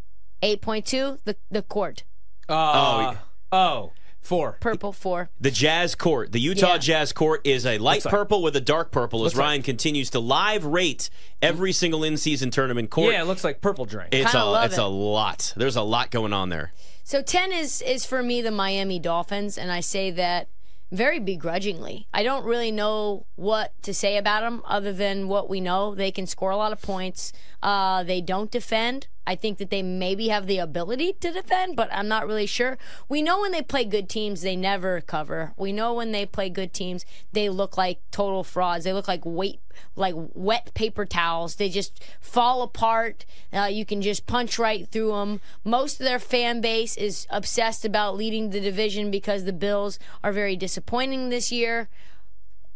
[0.42, 2.04] 8.2 the the court
[2.48, 3.14] Uh,
[3.52, 4.56] oh, four.
[4.60, 6.78] purple 4 The Jazz Court, the Utah Yeah.
[6.78, 9.20] Jazz Court, is a light like- purple with a dark purple.
[9.20, 11.10] As Looks like- Ryan continues to live rate
[11.42, 13.12] every single in-season tournament court.
[13.12, 14.12] Yeah, it looks like purple drink.
[14.14, 14.82] it's Kinda a love it's it.
[14.82, 15.52] a lot.
[15.56, 16.72] There's a lot going on there.
[17.04, 20.48] So 10 is is for me the Miami Dolphins and I say that
[20.90, 22.06] very begrudgingly.
[22.12, 25.94] I don't really know what to say about them other than what we know.
[25.94, 27.32] They can score a lot of points.
[27.62, 29.06] Uh, they don't defend.
[29.26, 32.78] I think that they maybe have the ability to defend, but I'm not really sure.
[33.08, 35.52] We know when they play good teams, they never cover.
[35.56, 38.84] We know when they play good teams, they look like total frauds.
[38.84, 39.60] They look like weight,
[39.94, 41.56] like wet paper towels.
[41.56, 43.24] They just fall apart.
[43.52, 45.40] Uh, you can just punch right through them.
[45.64, 50.32] Most of their fan base is obsessed about leading the division because the Bills are
[50.32, 51.88] very disappointing this year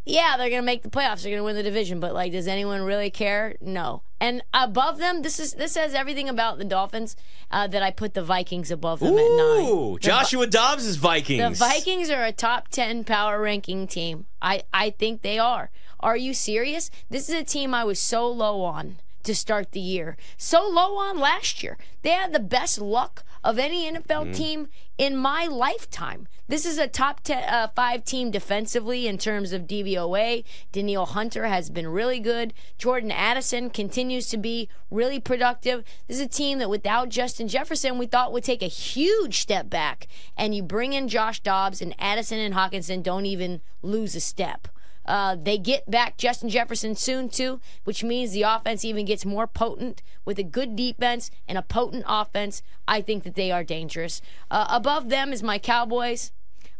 [0.05, 1.23] yeah, they're gonna make the playoffs.
[1.23, 3.57] They're gonna win the division, but like, does anyone really care?
[3.61, 4.03] No.
[4.21, 7.17] And above them, this is this says everything about the Dolphins
[7.51, 9.67] uh, that I put the Vikings above them at nine.
[9.67, 11.59] Ooh, Joshua Dobbs is Vikings.
[11.59, 14.27] The Vikings are a top 10 power ranking team.
[14.41, 15.71] I, I think they are.
[16.01, 16.91] Are you serious?
[17.09, 20.17] This is a team I was so low on to start the year.
[20.37, 21.79] So low on last year.
[22.03, 26.27] They had the best luck of any NFL team in my lifetime.
[26.49, 30.45] This is a top 10, uh, five team defensively in terms of DVOA.
[30.73, 32.55] Danielle Hunter has been really good.
[32.79, 35.85] Jordan Addison continues to be really productive.
[36.09, 39.69] This is a team that without Justin Jefferson, we thought would take a huge step
[39.69, 40.07] back.
[40.37, 44.69] And you bring in Josh Dobbs and Addison and Hockenson don't even lose a step.
[45.07, 49.47] Uh, they get back Justin Jefferson soon, too, which means the offense even gets more
[49.47, 52.63] potent with a good defense and a potent offense.
[52.89, 54.23] I think that they are dangerous.
[54.51, 56.33] Uh, above them is my Cowboys.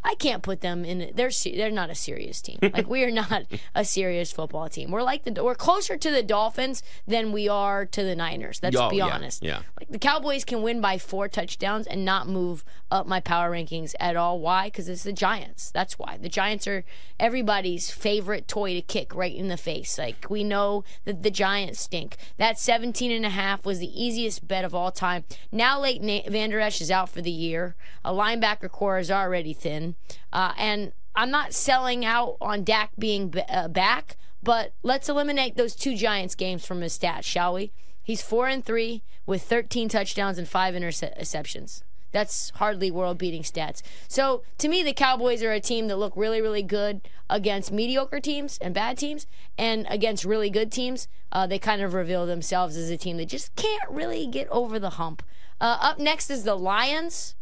[0.07, 1.11] I can't put them in.
[1.15, 2.59] They're they're not a serious team.
[2.75, 4.91] Like we are not a serious football team.
[4.91, 8.59] We're like the we're closer to the Dolphins than we are to the Niners.
[8.61, 9.41] Let's Oh, be yeah, honest.
[9.43, 9.61] yeah.
[9.79, 13.95] Like the Cowboys can win by four touchdowns and not move up my power rankings
[13.99, 14.39] at all.
[14.39, 14.67] Why?
[14.67, 15.71] Because it's the Giants.
[15.71, 16.83] That's why the Giants are
[17.19, 19.97] everybody's favorite toy to kick right in the face.
[19.97, 22.17] Like we know that the Giants stink.
[22.37, 25.23] That 17 and a half was the easiest bet of all time.
[25.51, 27.75] Now Leighton Vander Esch is out for the year.
[28.03, 29.94] A linebacker core is already thin,
[30.33, 34.17] uh, and I'm not selling out on Dak being b- uh, back.
[34.43, 37.71] But let's eliminate those two Giants games from his stats, shall we?
[38.03, 41.81] He's four and three with 13 touchdowns and five interceptions.
[42.11, 43.81] That's hardly world beating stats.
[44.07, 48.19] So to me, the Cowboys are a team that look really, really good against mediocre
[48.19, 49.25] teams and bad teams,
[49.57, 53.29] and against really good teams, uh, they kind of reveal themselves as a team that
[53.29, 55.23] just can't really get over the hump.
[55.59, 57.35] Uh, up next is the Lions.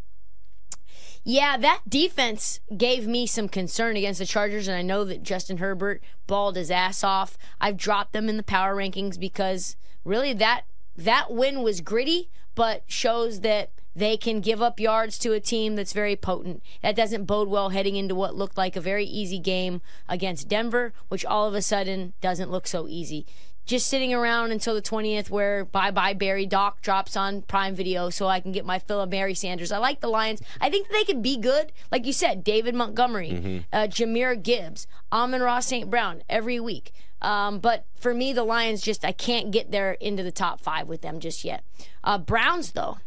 [1.25, 5.57] Yeah, that defense gave me some concern against the Chargers, and I know that Justin
[5.57, 7.37] Herbert balled his ass off.
[7.61, 10.63] I've dropped them in the power rankings because really that
[10.97, 15.75] that win was gritty, but shows that they can give up yards to a team
[15.75, 16.61] that's very potent.
[16.81, 20.93] That doesn't bode well heading into what looked like a very easy game against Denver,
[21.07, 23.25] which all of a sudden doesn't look so easy
[23.65, 28.09] just sitting around until the 20th where bye bye Barry Doc drops on Prime Video
[28.09, 29.71] so I can get my fill of Barry Sanders.
[29.71, 30.41] I like the Lions.
[30.59, 31.71] I think they could be good.
[31.91, 35.89] Like you said, David Montgomery, uh, Jahmyr Gibbs, Amon-Ra St.
[35.89, 36.91] Brown every week.
[37.21, 40.87] Um, but for me, the Lions just, I can't get there into the top five
[40.87, 41.63] with them just yet.
[42.03, 42.97] Uh, Browns, though.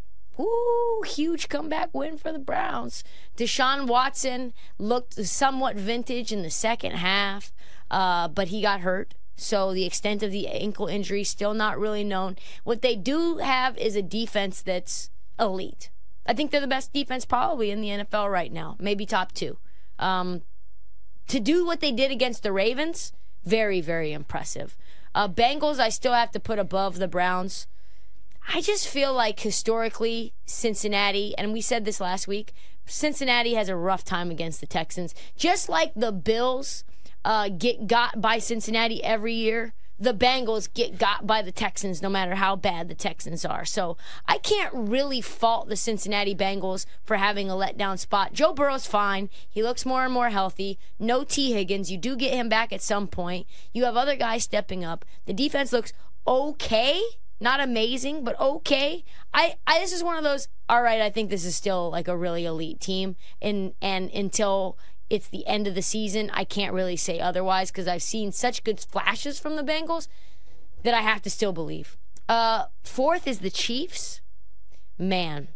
[0.41, 3.05] Ooh, huge comeback win for the Browns.
[3.37, 7.53] Deshaun Watson looked somewhat vintage in the second half,
[7.91, 9.15] uh, but he got hurt.
[9.37, 12.37] So the extent of the ankle injury still not really known.
[12.65, 15.91] What they do have is a defense that's elite.
[16.27, 19.59] I think they're the best defense probably in the NFL right now, maybe top two.
[19.99, 20.43] Um,
[21.29, 23.13] to do what they did against the Ravens,
[23.45, 24.77] very very impressive.
[25.15, 27.67] Uh, Bengals, I still have to put above the Browns.
[28.53, 32.53] I just feel like historically Cincinnati, and we said this last week,
[32.87, 35.15] Cincinnati has a rough time against the Texans.
[35.37, 36.85] Just like the Bills
[37.27, 42.09] uh, get got by Cincinnati every year, the Bengals get got by the Texans no
[42.09, 43.65] matter how bad the Texans are.
[43.65, 43.97] So
[44.29, 48.33] I can't really fault the Cincinnati Bengals for having a letdown spot.
[48.33, 49.29] Joe Burrow's fine.
[49.51, 50.79] He looks more and more healthy.
[51.01, 51.91] No Tee Higgins.
[51.91, 53.49] You do get him back at some point.
[53.73, 55.05] You have other guys stepping up.
[55.25, 55.93] The defense looks
[56.29, 57.03] okay.
[57.41, 59.05] Not amazing, but okay.
[59.35, 60.47] I, I this is one of those.
[60.69, 64.79] All right, I think this is still like a really elite team, and and until
[65.09, 68.65] it's the end of the season, I can't really say otherwise because I've seen such
[68.65, 70.09] good flashes from the Bengals
[70.83, 71.97] that I have to still believe.
[72.29, 74.21] Uh, fourth is the Chiefs.
[74.99, 75.49] Man,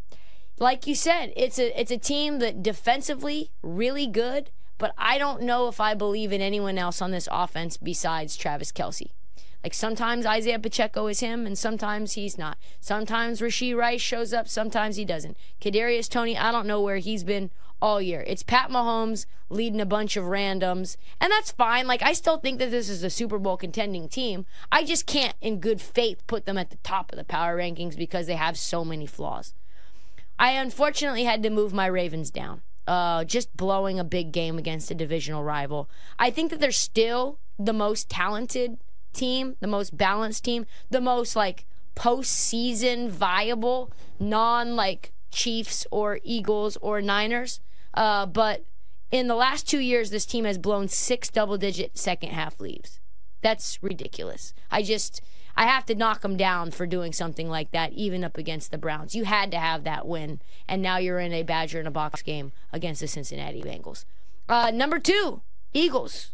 [0.59, 5.43] like you said, it's a it's a team that defensively really good, but I don't
[5.43, 9.13] know if I believe in anyone else on this offense besides Travis Kelce.
[9.63, 12.57] Like sometimes Isaiah Pacheco is him, and sometimes he's not.
[12.81, 15.37] Sometimes Rashee Rice shows up, sometimes he doesn't.
[15.61, 17.51] Kadarius Toney, I don't know where he's been
[17.83, 18.25] all year.
[18.27, 21.87] It's Pat Mahomes leading a bunch of randoms, and that's fine.
[21.87, 24.47] Like I still think that this is a Super Bowl contending team.
[24.71, 27.97] I just can't, in good faith, put them at the top of the power rankings
[27.97, 29.55] because they have so many flaws.
[30.39, 32.63] I unfortunately had to move my Ravens down.
[32.87, 35.89] Uh, just blowing a big game against a divisional rival.
[36.19, 38.79] I think that they're still the most talented
[39.13, 46.77] team, the most balanced team, the most like postseason viable, non like Chiefs or Eagles
[46.81, 47.61] or Niners.
[47.95, 48.65] Uh, but
[49.11, 53.01] in the last two years, this team has blown six double digit second half leaves.
[53.43, 54.55] That's ridiculous.
[54.71, 55.21] I just,
[55.57, 58.79] I have to knock them down for doing something like that, even up against the
[58.79, 59.15] Browns.
[59.15, 62.23] You had to have that win, and now you're in a Badger in a box
[62.23, 64.05] game against the Cincinnati Bengals.
[64.49, 65.43] Uh, number two,
[65.73, 66.31] Eagles.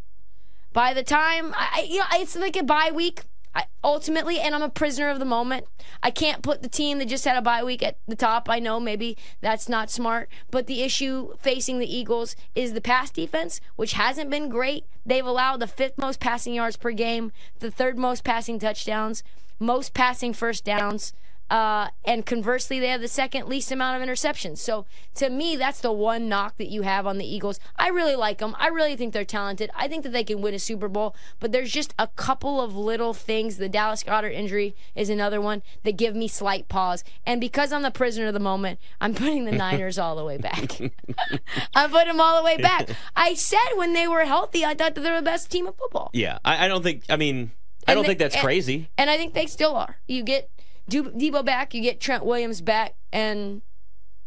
[0.76, 3.22] By the time I, you know, it's like a bye week.
[3.54, 5.64] I, ultimately, and I'm a prisoner of the moment.
[6.02, 8.50] I can't put the team that just had a bye week at the top.
[8.50, 13.10] I know maybe that's not smart, but the issue facing the Eagles is the pass
[13.10, 14.84] defense, which hasn't been great.
[15.06, 19.22] They've allowed the fifth most passing yards per game, the third most passing touchdowns,
[19.58, 21.14] most passing first downs.
[21.48, 24.58] Uh, and conversely, they have the second least amount of interceptions.
[24.58, 27.60] So to me, that's the one knock that you have on the Eagles.
[27.76, 28.56] I really like them.
[28.58, 29.70] I really think they're talented.
[29.74, 31.14] I think that they can win a Super Bowl.
[31.38, 33.58] But there's just a couple of little things.
[33.58, 37.04] The Dallas Goedert injury is another one that give me slight pause.
[37.24, 40.38] And because I'm the prisoner of the moment, I'm putting the Niners all the way
[40.38, 40.80] back.
[41.74, 42.88] I'm putting them all the way back.
[43.16, 45.76] I said when they were healthy, I thought that they were the best team of
[45.76, 46.10] football.
[46.12, 47.04] Yeah, I, I don't think.
[47.08, 47.52] I mean,
[47.86, 48.88] I And don't they- think that's and- crazy.
[48.98, 49.96] And I think they still are.
[50.08, 50.50] You get
[50.88, 53.62] Deebo back, you get Trent Williams back, and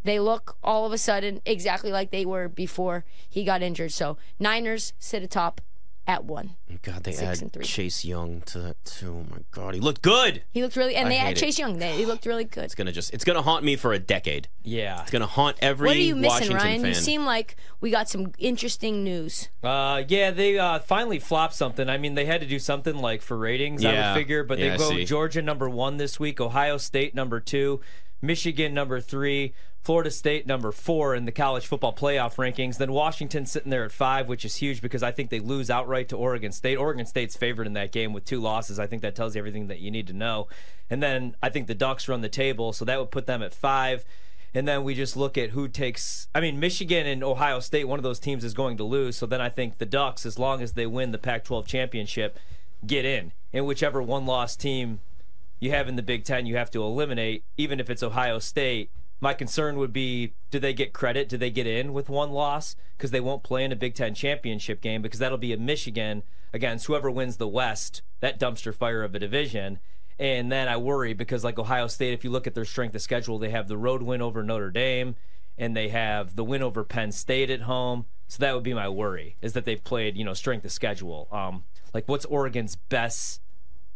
[0.04, 3.91] they look all of a sudden exactly like they were before he got injured.
[3.91, 5.62] So Niners sit atop
[6.07, 6.55] at one.
[6.81, 7.63] God, they Six add.
[7.63, 9.25] Chase Young to that too.
[9.27, 10.43] Oh my God, he looked good.
[10.51, 11.39] He looked really, and I they had hate it.
[11.41, 11.77] Chase Young.
[11.77, 12.63] They, he looked really good.
[12.65, 14.47] It's gonna just it's gonna haunt me for a decade.
[14.63, 15.01] Yeah.
[15.01, 16.81] It's gonna haunt every What are you missing, Washington Ryan?
[16.81, 16.89] fan.
[16.89, 19.49] You seem like we got some interesting news.
[19.63, 21.89] Uh, yeah, they uh, finally flopped something.
[21.89, 24.77] I mean, they had to do something like for ratings, I would figure, but Yeah,
[24.77, 25.03] they go.
[25.03, 27.81] Georgia number one this week, Ohio State number two,
[28.21, 32.77] Michigan number three, Florida State number four in the college football playoff rankings.
[32.77, 36.09] Then Washington sitting there at five, which is huge because I think they lose outright
[36.09, 36.77] to Oregon State.
[36.77, 38.77] Oregon State's favored in that game with two losses.
[38.77, 40.47] I think that tells you everything that you need to know.
[40.89, 43.53] And then I think the Ducks run the table, so that would put them at
[43.53, 44.05] five.
[44.53, 46.27] And then we just look at who takes.
[46.33, 49.15] I mean, Michigan and Ohio State, one of those teams is going to lose.
[49.15, 52.37] So then I think the Ducks, as long as they win the Pac 12 championship,
[52.85, 53.31] get in.
[53.53, 54.99] And whichever one loss team
[55.59, 58.89] you have in the Big Ten, you have to eliminate, even if it's Ohio State.
[59.21, 61.27] My concern would be do they get credit?
[61.27, 62.75] Do they get in with one loss?
[62.97, 66.23] Because they won't play in a Big Ten championship game because that'll be a Michigan
[66.53, 69.79] against whoever wins the West, that dumpster fire of a division.
[70.17, 73.01] And then I worry because, like Ohio State, if you look at their strength of
[73.01, 75.15] schedule, they have the road win over Notre Dame
[75.58, 78.05] and they have the win over Penn State at home.
[78.27, 81.27] So that would be my worry is that they've played, you know, strength of schedule.
[81.32, 83.41] Um, like, what's Oregon's best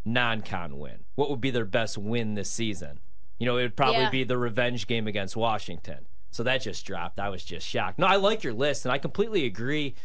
[0.05, 1.05] non-con win?
[1.15, 2.99] What would be their best win this season?
[3.43, 4.09] You know, it would probably Yeah.
[4.09, 6.05] be the revenge game against Washington.
[6.31, 7.19] So that just dropped.
[7.19, 7.99] I was just shocked.
[7.99, 9.95] No, I like your list, and I completely agree.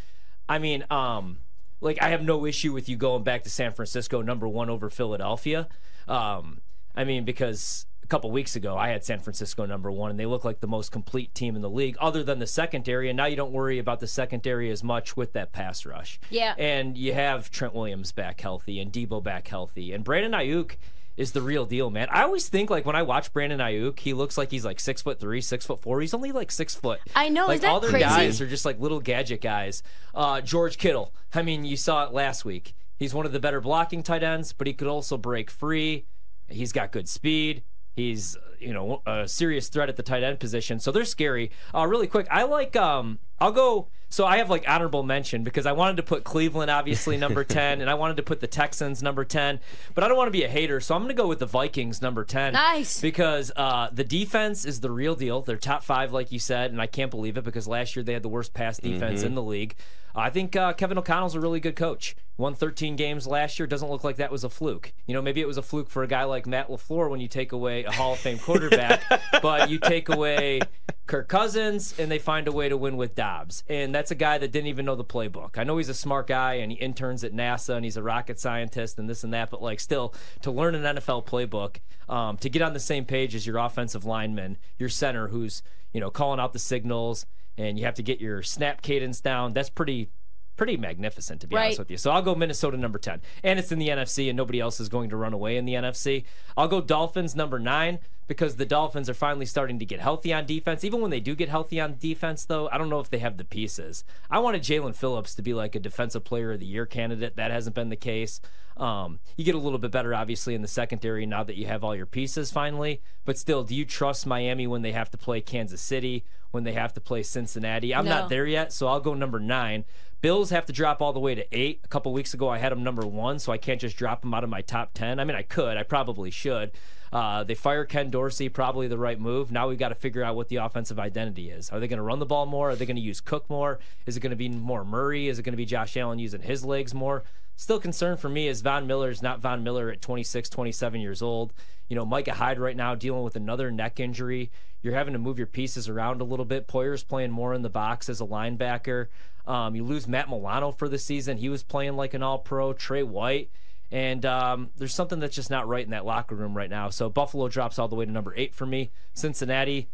[0.49, 1.39] I mean, um,
[1.81, 4.91] like I have no issue with you going back to San Francisco number one over
[4.91, 5.69] Philadelphia.
[6.09, 6.63] Um,
[6.97, 10.27] I mean, because a couple weeks ago I had San Francisco number one, and they
[10.27, 13.09] look like the most complete team in the league, other than the secondary.
[13.09, 16.19] And now you don't worry about the secondary as much with that pass rush.
[16.29, 16.57] Yeah.
[16.59, 19.93] And you have Trent Williams back healthy and Deebo back healthy.
[19.93, 20.77] And Brandon Aiyuk
[21.19, 22.09] is the real deal, man.
[22.11, 25.03] I always think like when I watch Brandon Aiyuk, he looks like he's like six
[25.03, 26.01] foot three, six foot four.
[26.01, 27.01] He's only like six foot.
[27.15, 28.05] I know, Like is that all their crazy?
[28.05, 29.83] guys are just like little gadget guys.
[30.15, 31.13] Uh, George Kittle.
[31.35, 32.75] I mean, you saw it last week.
[32.97, 36.07] He's one of the better blocking tight ends, but he could also break free.
[36.49, 37.63] He's got good speed.
[37.95, 40.79] He's you know a serious threat at the tight end position.
[40.81, 41.51] So they're scary.
[41.75, 42.75] Uh, really quick, I like.
[42.77, 43.89] Um, I'll go.
[44.11, 47.83] So I have like honorable mention because I wanted to put Cleveland obviously number ten,
[47.83, 49.61] and I wanted to put the Texans number ten,
[49.95, 51.47] but I don't want to be a hater, so I'm going to go with the
[51.47, 52.55] Vikings number ten.
[52.55, 53.01] Nice.
[53.03, 55.43] Because uh, the defense is the real deal.
[55.43, 58.15] They're top five, like you said, and I can't believe it because last year they
[58.15, 59.75] had the worst pass defense in the league.
[60.15, 62.17] I think uh, Kevin O'Connell's a really good coach.
[62.37, 63.67] Won 13 games last year.
[63.67, 64.93] Doesn't look like that was a fluke.
[65.07, 67.27] You know, maybe it was a fluke for a guy like Matt LaFleur when you
[67.27, 69.03] take away a Hall of Fame quarterback,
[69.43, 70.61] but you take away
[71.09, 73.65] Kirk Cousins and they find a way to win with Dobbs.
[73.69, 75.59] And that's a guy that didn't even know the playbook.
[75.59, 78.39] I know he's a smart guy and he interns at NASA and he's a rocket
[78.39, 82.49] scientist and this and that, but like still to learn an NFL playbook, um, to
[82.49, 86.39] get on the same page as your offensive lineman, your center who's, you know, calling
[86.39, 87.27] out the signals
[87.59, 89.53] and you have to get your snap cadence down.
[89.53, 90.11] That's pretty
[90.57, 91.97] pretty magnificent to be honest with you.
[91.97, 93.21] So I'll go Minnesota number 10.
[93.45, 95.75] And it's in the NFC and nobody else is going to run away in the
[95.75, 96.25] NFC.
[96.57, 100.47] I'll go Dolphins number 9 because the Dolphins are finally starting to get healthy on
[100.47, 100.85] defense.
[100.85, 103.37] Even when they do get healthy on defense though, I don't know if they have
[103.39, 104.05] the pieces.
[104.31, 107.35] I wanted Jaelan Phillips to be like a defensive player of the year candidate.
[107.37, 108.41] That hasn't been the case.
[108.77, 111.83] Um, you get a little bit better obviously in the secondary now that you have
[111.83, 115.41] all your pieces finally, but still do you trust Miami when they have to play
[115.41, 117.93] Kansas City, when they have to play Cincinnati?
[117.93, 118.21] I'm No.
[118.21, 119.85] not there yet, so I'll go number 9.
[120.21, 121.81] Bills have to drop all the way to eight.
[121.85, 124.35] A couple weeks ago, I had them number one, so I can't just drop them
[124.35, 125.19] out of my top 10.
[125.21, 125.77] I mean, I could.
[125.77, 126.73] I probably should.
[127.13, 129.51] Uh, they fire Ken Dorsey, probably the right move.
[129.51, 131.71] Now we've got to figure out what the offensive identity is.
[131.71, 132.71] Are they going to run the ball more?
[132.71, 133.79] Are they going to use Cook more?
[134.07, 135.29] Is it going to be more Murray?
[135.29, 137.25] Is it going to be Josh Allen using his legs more?
[137.57, 141.23] Still concerned for me is Von Miller is not Von Miller at 26, 27 years
[141.23, 141.53] old.
[141.89, 144.53] You know, Micah Hyde right now dealing with another neck injury.
[144.81, 146.69] You're having to move your pieces around a little bit.
[146.69, 149.09] Poyer's playing more in the box as a linebacker.
[149.45, 151.39] Um, you lose Matt Milano for the season.
[151.39, 152.75] He was playing like an all pro.
[152.75, 153.51] Trey White.
[153.91, 156.91] And um, there's something that's just not right in that locker room right now.
[156.91, 158.91] So Buffalo drops all the way to number eight for me.
[159.15, 159.89] Cincinnati,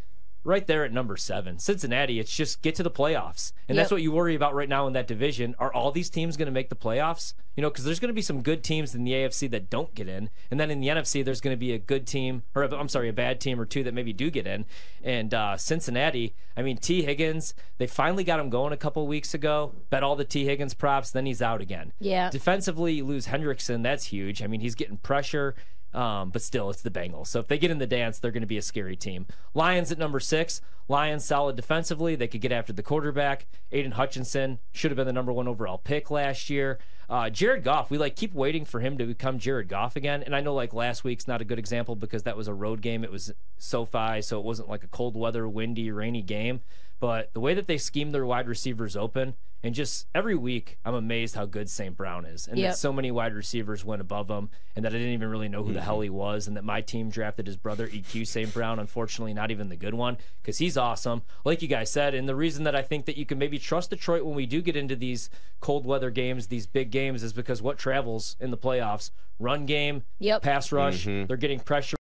[0.44, 1.58] right there at number seven.
[1.58, 3.52] Cincinnati, it's just get to the playoffs.
[3.68, 5.54] And that's what you worry about right now in that division.
[5.58, 7.32] Are all these teams going to make the playoffs?
[7.56, 9.94] You know, because there's going to be some good teams in the AFC that don't
[9.94, 10.28] get in.
[10.50, 13.08] And then in the NFC, there's going to be a good team, or I'm sorry,
[13.08, 14.66] a bad team or two that maybe do get in.
[15.02, 19.34] And uh, Cincinnati, I mean, Tee Higgins, they finally got him going a couple weeks
[19.34, 19.72] ago.
[19.88, 21.92] Bet all the Tee Higgins props, then he's out again.
[22.00, 22.28] Yeah.
[22.28, 23.82] Defensively, you lose Hendrickson.
[23.82, 24.42] That's huge.
[24.42, 25.54] I mean, he's getting pressure,
[25.94, 27.28] um, but still, it's the Bengals.
[27.28, 29.26] So if they get in the dance, they're going to be a scary team.
[29.54, 30.60] Lions at number six.
[30.88, 32.14] Lions solid defensively.
[32.14, 33.46] They could get after the quarterback.
[33.72, 36.78] Aidan Hutchinson should have been the number one overall pick last year.
[37.08, 40.22] Uh, Jared Goff, we like keep waiting for him to become Jared Goff again.
[40.22, 42.80] And I know like last week's not a good example because that was a road
[42.82, 43.04] game.
[43.04, 46.60] It was SoFi, so it wasn't like a cold weather, windy, rainy game.
[47.04, 50.94] But the way that they scheme their wide receivers open, and just every week, I'm
[50.94, 51.94] amazed how good St.
[51.94, 52.70] Brown is, and Yep.
[52.72, 55.62] that so many wide receivers went above him, and that I didn't even really know
[55.62, 58.54] who the hell he was, and that my team drafted his brother EQ St.
[58.54, 58.78] Brown.
[58.78, 62.14] Unfortunately, not even the good one because he's awesome, like you guys said.
[62.14, 64.62] And the reason that I think that you can maybe trust Detroit when we do
[64.62, 65.28] get into these
[65.60, 70.04] cold weather games, these big games, is because what travels in the playoffs: run game,
[70.20, 70.40] Yep.
[70.40, 71.04] pass rush.
[71.04, 71.28] Mhm.
[71.28, 71.96] They're getting pressure.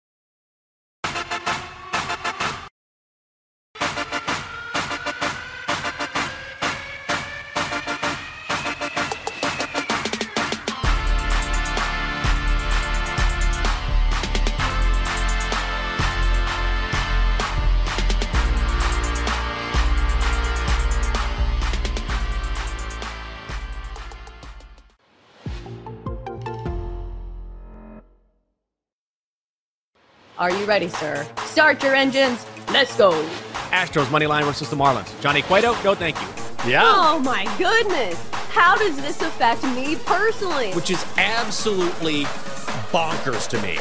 [30.41, 31.27] Are you ready, sir?
[31.45, 32.47] Start your engines.
[32.71, 33.11] Let's go.
[33.69, 35.21] Astros money line versus the Marlins.
[35.21, 36.27] Johnny Cueto, no thank you.
[36.67, 36.81] Yeah.
[36.83, 38.19] Oh my goodness.
[38.49, 40.71] How does this affect me personally?
[40.71, 42.23] Which is absolutely
[42.91, 43.77] bonkers to me.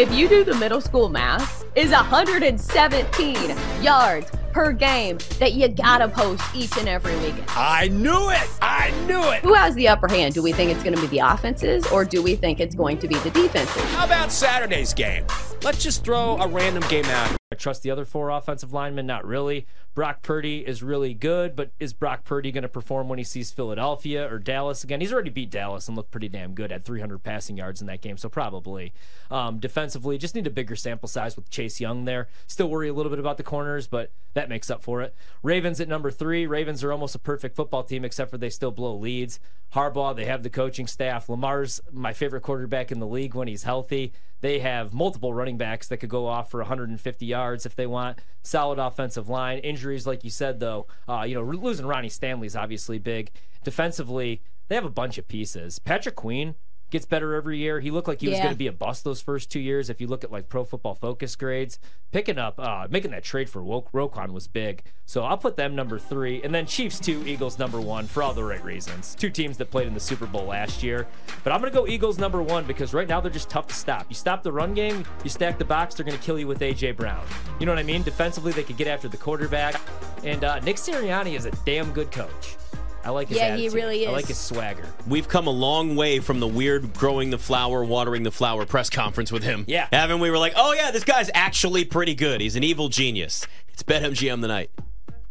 [0.00, 6.08] If you do the middle school math, is 117 yards per game that you gotta
[6.08, 7.44] post each and every weekend.
[7.50, 8.50] I knew it.
[8.60, 9.40] I knew it.
[9.42, 10.34] Who has the upper hand?
[10.34, 12.98] Do we think it's going to be the offenses or do we think it's going
[12.98, 13.84] to be the defenses?
[13.94, 15.24] How about Saturday's game?
[15.62, 17.36] Let's just throw a random game out.
[17.52, 19.64] I trust the other four offensive linemen, not really.
[19.98, 23.50] Brock Purdy is really good, but is Brock Purdy going to perform when he sees
[23.50, 25.00] Philadelphia or Dallas again?
[25.00, 28.00] He's already beat Dallas and looked pretty damn good at 300 passing yards in that
[28.00, 28.92] game, so probably.
[29.28, 32.28] Um, defensively, just need a bigger sample size with Chase Young there.
[32.46, 35.16] Still worry a little bit about the corners, but that makes up for it.
[35.42, 36.46] Ravens at number three.
[36.46, 39.40] Ravens are almost a perfect football team, except for they still blow leads.
[39.74, 41.28] Harbaugh, they have the coaching staff.
[41.28, 44.12] Lamar's my favorite quarterback in the league when he's healthy.
[44.40, 48.20] They have multiple running backs that could go off for 150 yards if they want.
[48.42, 49.58] Solid offensive line.
[49.58, 53.30] Injuries, like you said, though, uh, you know, losing Ronnie Stanley is obviously big.
[53.64, 55.78] Defensively, they have a bunch of pieces.
[55.78, 56.54] Patrick Queen
[56.90, 57.80] gets better every year.
[57.80, 59.90] He looked like he was going to be a bust those first two years.
[59.90, 61.78] If you look at like Pro Football Focus grades,
[62.12, 64.82] picking up, uh, making that trade for Ro- Roquan was big.
[65.06, 68.34] So I'll put them number three, and then Chiefs two, Eagles number one for all
[68.34, 69.14] the right reasons.
[69.14, 71.06] Two teams that played in the Super Bowl last year,
[71.44, 73.74] but I'm going to go Eagles number one because right now they're just tough to
[73.74, 74.06] stop.
[74.08, 76.60] You stop the run game, you stack the box, they're going to kill you with
[76.60, 77.24] AJ Brown.
[77.58, 78.02] You know what I mean?
[78.02, 79.80] Defensively, they could get after the quarterback,
[80.24, 82.56] and uh, Nick Sirianni is a damn good coach.
[83.04, 84.84] I like his Yeah, he really really I like his swagger.
[85.06, 88.90] We've come a long way from the weird growing the flower, watering the flower press
[88.90, 89.64] conference with him.
[89.66, 89.88] Yeah.
[89.92, 90.30] Haven't we?
[90.30, 92.40] Were like, oh, yeah, this guy's actually pretty good.
[92.40, 93.46] He's an evil genius.
[93.72, 94.70] It's BetMGM tonight.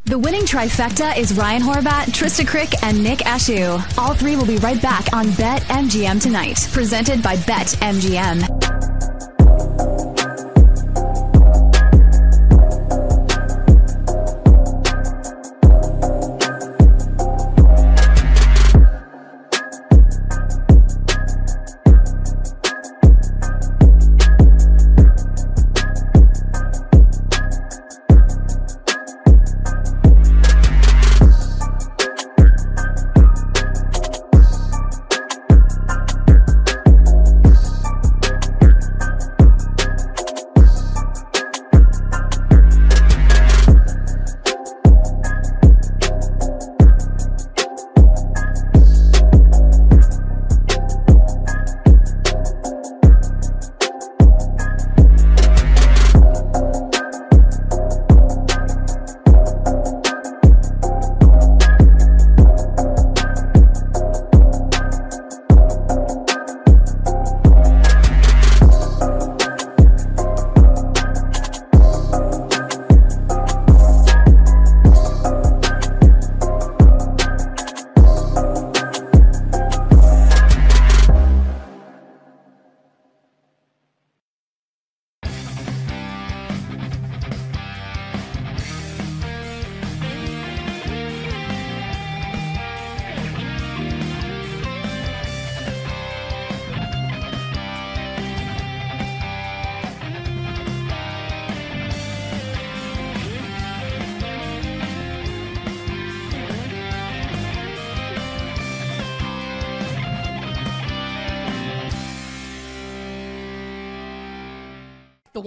[0.06, 3.98] The winning trifecta is Ryan Horvat, Trysta Krick, and Nick Ashooh.
[3.98, 7.68] All three will be right back on Bet MGM tonight, presented by Bet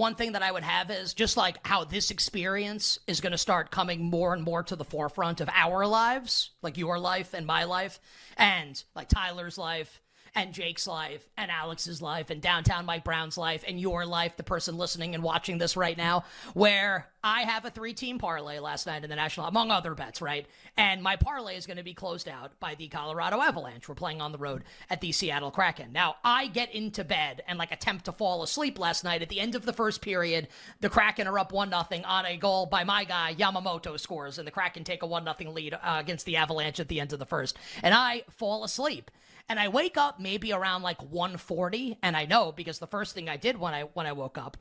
[0.01, 3.37] one thing that I would have is just like how this experience is going to
[3.37, 7.45] start coming more and more to the forefront of our lives, like your life and
[7.45, 7.99] my life,
[8.35, 10.01] and like Tyler's life
[10.33, 14.43] and Jake's life and Alex's life and downtown Mike Brown's life and your life, the
[14.43, 16.23] person listening and watching this right now,
[16.55, 20.21] where I have a three team parlay last night in the National, among other bets,
[20.21, 20.47] right?
[20.75, 23.87] And my parlay is going to be closed out by the Colorado Avalanche.
[23.87, 25.91] We're playing on the road at the Seattle Kraken.
[25.91, 29.21] Now, I get into bed and like attempt to fall asleep last night.
[29.21, 30.47] At the end of the first period,
[30.79, 34.47] the Kraken are up 1 0 on a goal by my guy, Yamamoto scores, and
[34.47, 37.19] the Kraken take a 1 0 lead uh, against the Avalanche at the end of
[37.19, 37.57] the first.
[37.83, 39.11] And I fall asleep
[39.47, 43.29] and I wake up maybe around like 1:40 and I know because the first thing
[43.29, 44.57] I did when I when I woke up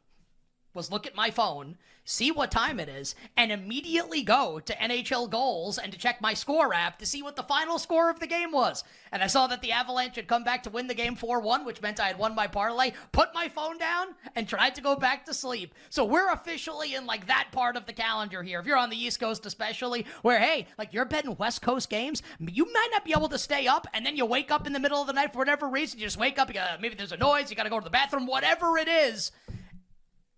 [0.75, 5.31] was look at my phone, see what time it is, and immediately go to NHL
[5.31, 8.27] goals and to check my score app to see what the final score of the
[8.27, 8.85] game was.
[9.13, 11.65] And I saw that the Avalanche had come back to win the game 4 1,
[11.65, 14.97] which meant I had won my parlay, put my phone down, and tried to go
[14.97, 15.75] back to sleep.
[15.89, 18.61] So we're officially in like that part of the calendar here.
[18.61, 22.23] If you're on the East Coast, especially, where, hey, like you're betting West Coast games,
[22.41, 24.81] you might not be able to stay up, and then you wake up in the
[24.81, 25.99] middle of the night for whatever reason.
[25.99, 27.91] You just wake up, you gotta, maybe there's a noise, you gotta go to the
[27.91, 29.33] bathroom, whatever it is.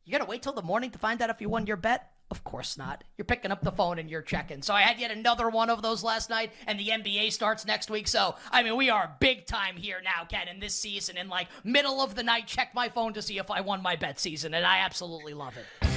[0.05, 2.11] You got to wait till the morning to find out if you won your bet?
[2.30, 3.05] Of course not.
[3.16, 4.62] You're picking up the phone and you're checking.
[4.62, 7.90] So I had yet another one of those last night, and the NBA starts next
[7.90, 8.09] week.
[8.09, 11.18] So, I mean, we are big time here now, Ken, in this season.
[11.18, 13.96] In like middle of the night, check my phone to see if I won my
[13.96, 15.91] bet season, and I absolutely love it.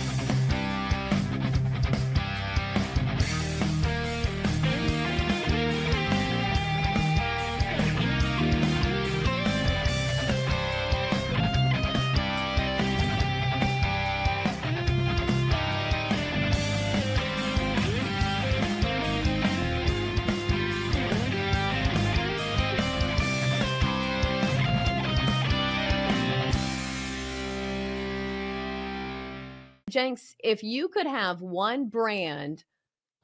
[29.96, 32.66] Jenks, if you could have one brand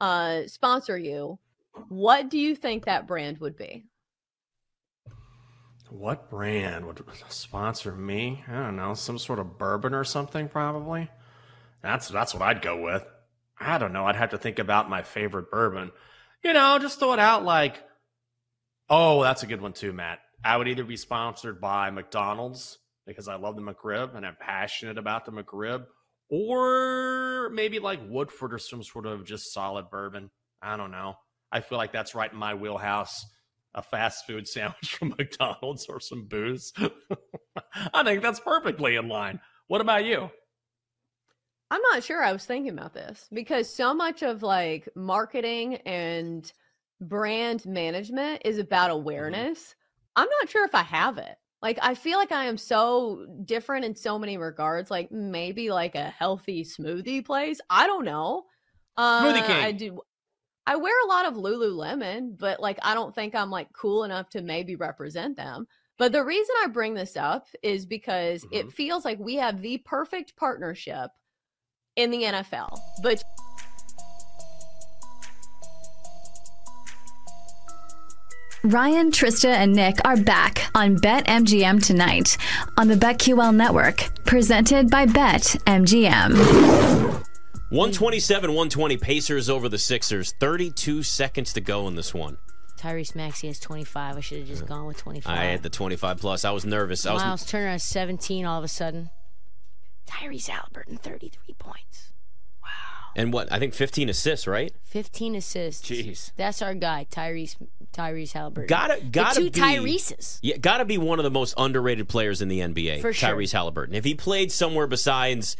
[0.00, 1.38] uh, sponsor you,
[1.90, 3.84] what do you think that brand would be?
[5.90, 8.42] What brand would sponsor me?
[8.48, 11.10] I don't know, some sort of bourbon or something, probably.
[11.82, 13.06] That's that's what I'd go with.
[13.60, 14.06] I don't know.
[14.06, 15.92] I'd have to think about my favorite bourbon.
[16.42, 17.84] You know, just throw it out like,
[18.88, 20.20] oh, that's a good one too, Matt.
[20.42, 24.96] I would either be sponsored by McDonald's because I love the McRib and I'm passionate
[24.96, 25.84] about the McRib,
[26.32, 30.30] or maybe like Woodford or some sort of just solid bourbon.
[30.62, 31.14] I don't know.
[31.52, 33.22] I feel like that's right in my wheelhouse.
[33.74, 36.72] A fast food sandwich from McDonald's or some booze.
[37.94, 39.40] I think that's perfectly in line.
[39.68, 40.30] What about you?
[41.70, 42.22] I'm not sure.
[42.22, 46.50] I was thinking about this because so much of like marketing and
[47.00, 48.98] brand management is about Mm-hmm.
[49.00, 49.74] awareness.
[50.16, 51.36] I'm not sure if I have it.
[51.62, 54.90] Like I feel like I am so different in so many regards.
[54.90, 57.60] Like maybe like a healthy smoothie place.
[57.70, 58.44] I don't know.
[58.96, 59.64] Uh, Smoothie King.
[59.64, 60.00] I do.
[60.66, 64.28] I wear a lot of Lululemon, but like I don't think I'm like cool enough
[64.30, 65.66] to maybe represent them.
[65.98, 68.54] But the reason I bring this up is because Mm-hmm.
[68.68, 71.10] it feels like we have the perfect partnership
[71.96, 72.76] in the NFL.
[73.02, 73.22] But
[78.64, 82.36] Ryan, Trysta, and Nick are back on BetMGM tonight
[82.76, 86.36] on the BetQL network, presented by BetMGM.
[87.70, 90.32] 127 120 Pacers over the Sixers.
[90.38, 92.38] 32 seconds to go in this one.
[92.78, 94.16] Tyrese Maxey has 25.
[94.16, 95.36] I should have just gone with 25.
[95.36, 96.44] I had the 25 plus.
[96.44, 97.04] I was nervous.
[97.04, 99.10] I was Miles Turner has 17 all of a sudden.
[100.06, 102.11] Tyrese Halliburton, 33 points.
[103.16, 103.50] And what?
[103.52, 104.74] I think 15 assists, right?
[104.84, 105.88] 15 assists.
[105.88, 106.32] Jeez.
[106.36, 107.56] That's our guy, Tyrese
[107.92, 108.68] Tyrese Halliburton.
[108.68, 110.38] Gotta gotta the two be Tyreses.
[110.42, 113.00] Yeah, gotta be one of the most underrated players in the NBA.
[113.00, 113.30] For sure.
[113.30, 113.94] Tyrese Halliburton.
[113.94, 115.56] If he played somewhere besides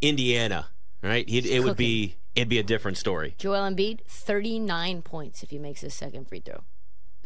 [0.00, 0.66] Indiana,
[1.02, 1.28] right?
[1.28, 3.34] He'd, it would be it'd be a different story.
[3.38, 6.64] Joel Embiid, 39 points if he makes his second free throw.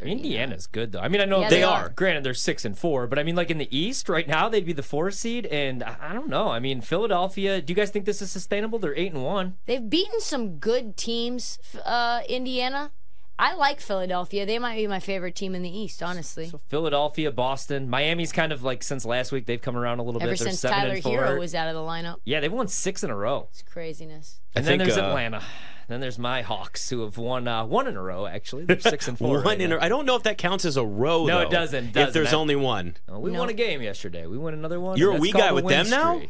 [0.01, 1.01] Indiana's good though.
[1.01, 1.85] I mean, I know Yeah, they, are.
[1.85, 1.89] are.
[1.91, 4.65] Granted, they're six and four, but I mean, like in the East right now, they'd
[4.67, 6.49] be the four seed, and I I don't know.
[6.49, 7.61] I mean, Philadelphia.
[7.61, 8.79] Do you guys think this is sustainable?
[8.79, 9.57] They're eight and one.
[9.67, 12.93] They've beaten some good teams, f- uh, Indiana.
[13.39, 14.45] I like Philadelphia.
[14.47, 16.51] They might be my favorite team in the East, honestly.
[16.69, 20.33] Philadelphia, Boston, Miami's kind of like since last week they've come around a little Ever
[20.33, 20.39] bit.
[20.41, 21.19] They're since seven Tyler and four.
[21.21, 22.17] Herro was out of the lineup.
[22.25, 23.47] yeah, they've won six in a row.
[23.51, 24.41] It's craziness.
[24.57, 25.43] And I then think, there's uh, Atlanta.
[25.87, 28.27] Then there's my Hawks who have won uh, one in a row.
[28.27, 29.37] Actually, they're six and four.
[29.37, 29.77] One right in now.
[29.79, 31.25] a, I don't know if that counts as a row.
[31.25, 32.13] No, though, it doesn't, If doesn't.
[32.15, 32.97] there's That- only one.
[33.09, 33.39] We No.
[33.39, 34.27] won a game yesterday.
[34.27, 34.99] We won another one.
[34.99, 36.21] You're a that's we guy called with win them now?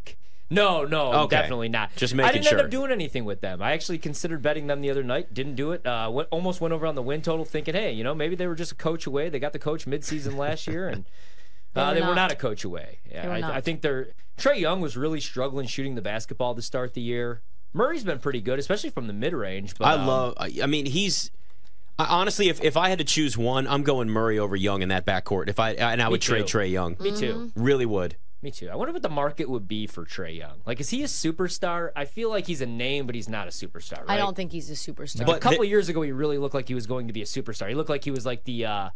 [0.49, 0.57] Streak.
[0.57, 1.36] No, no, Okay.
[1.36, 1.94] definitely not.
[1.96, 2.28] Just making sure.
[2.28, 3.61] I didn't end up doing anything with them.
[3.62, 5.32] I actually considered betting them the other night.
[5.34, 5.86] Didn't do it.
[5.86, 8.46] Uh, went, almost went over on the win total, thinking, hey, you know, maybe they
[8.46, 9.28] were just a coach away.
[9.28, 11.05] They got the coach midseason last year, and
[11.74, 12.14] They Uh, were they were not.
[12.16, 12.99] not a coach away.
[13.11, 13.55] Yeah, They were I, not.
[13.55, 14.09] I think they're.
[14.38, 17.42] Trae Young was really struggling shooting the basketball to start the year.
[17.74, 19.74] Murray's been pretty good, especially from the mid range.
[19.76, 20.34] But I um, love.
[20.38, 21.30] I I mean, he's.
[21.99, 25.05] Honestly, if, if I had to choose one, I'm going Murray over Young in that
[25.05, 25.49] backcourt.
[25.49, 26.44] If I and I would trade.
[26.46, 26.96] Trae Young.
[27.01, 27.51] Me too.
[27.57, 28.16] Really would.
[28.41, 28.68] Me too.
[28.68, 30.61] I wonder what the market would be for Trae Young.
[30.64, 31.91] Like, is he a superstar?
[31.97, 33.99] I feel like he's a name, but he's not a superstar.
[34.01, 34.11] Right?
[34.11, 35.26] I don't think he's a superstar.
[35.26, 37.22] Like a couple of years ago, he really looked like he was going to be
[37.22, 37.68] a superstar.
[37.68, 38.66] He looked like he was like the.
[38.66, 38.91] Uh,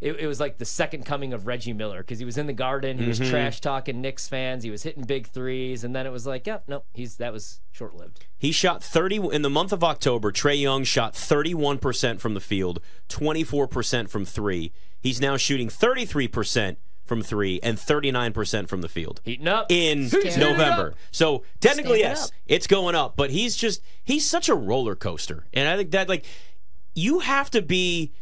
[0.00, 2.52] it, it was like the second coming of Reggie Miller because he was in the
[2.52, 2.98] Garden.
[2.98, 3.30] He was Mhm.
[3.30, 4.62] trash talking Knicks fans.
[4.62, 7.60] He was hitting big threes, and then it was like, yep, no, he's that was
[7.72, 8.26] short lived.
[8.36, 10.30] He shot 30 in the month of October.
[10.30, 14.72] Trae Young shot 31% from the field, 24% from 3.
[15.00, 19.20] He's now shooting 33% from 3 and 39% from the field.
[19.24, 20.88] Heating up in Heating November.
[20.88, 20.94] up.
[21.10, 22.30] So technically Stamp it yes, up.
[22.46, 25.46] it's going up, but he's just he's such a roller coaster.
[25.52, 26.24] And I think that like
[26.94, 28.12] you have to be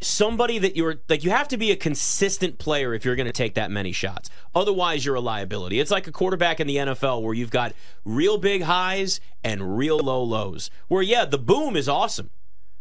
[0.00, 3.32] somebody that you're like you have to be a consistent player if you're going to
[3.32, 4.28] take that many shots.
[4.54, 5.80] Otherwise, you're a liability.
[5.80, 7.72] It's like a quarterback in the NFL where you've got
[8.04, 10.70] real big highs and real low lows.
[10.88, 12.30] Where yeah, the boom is awesome,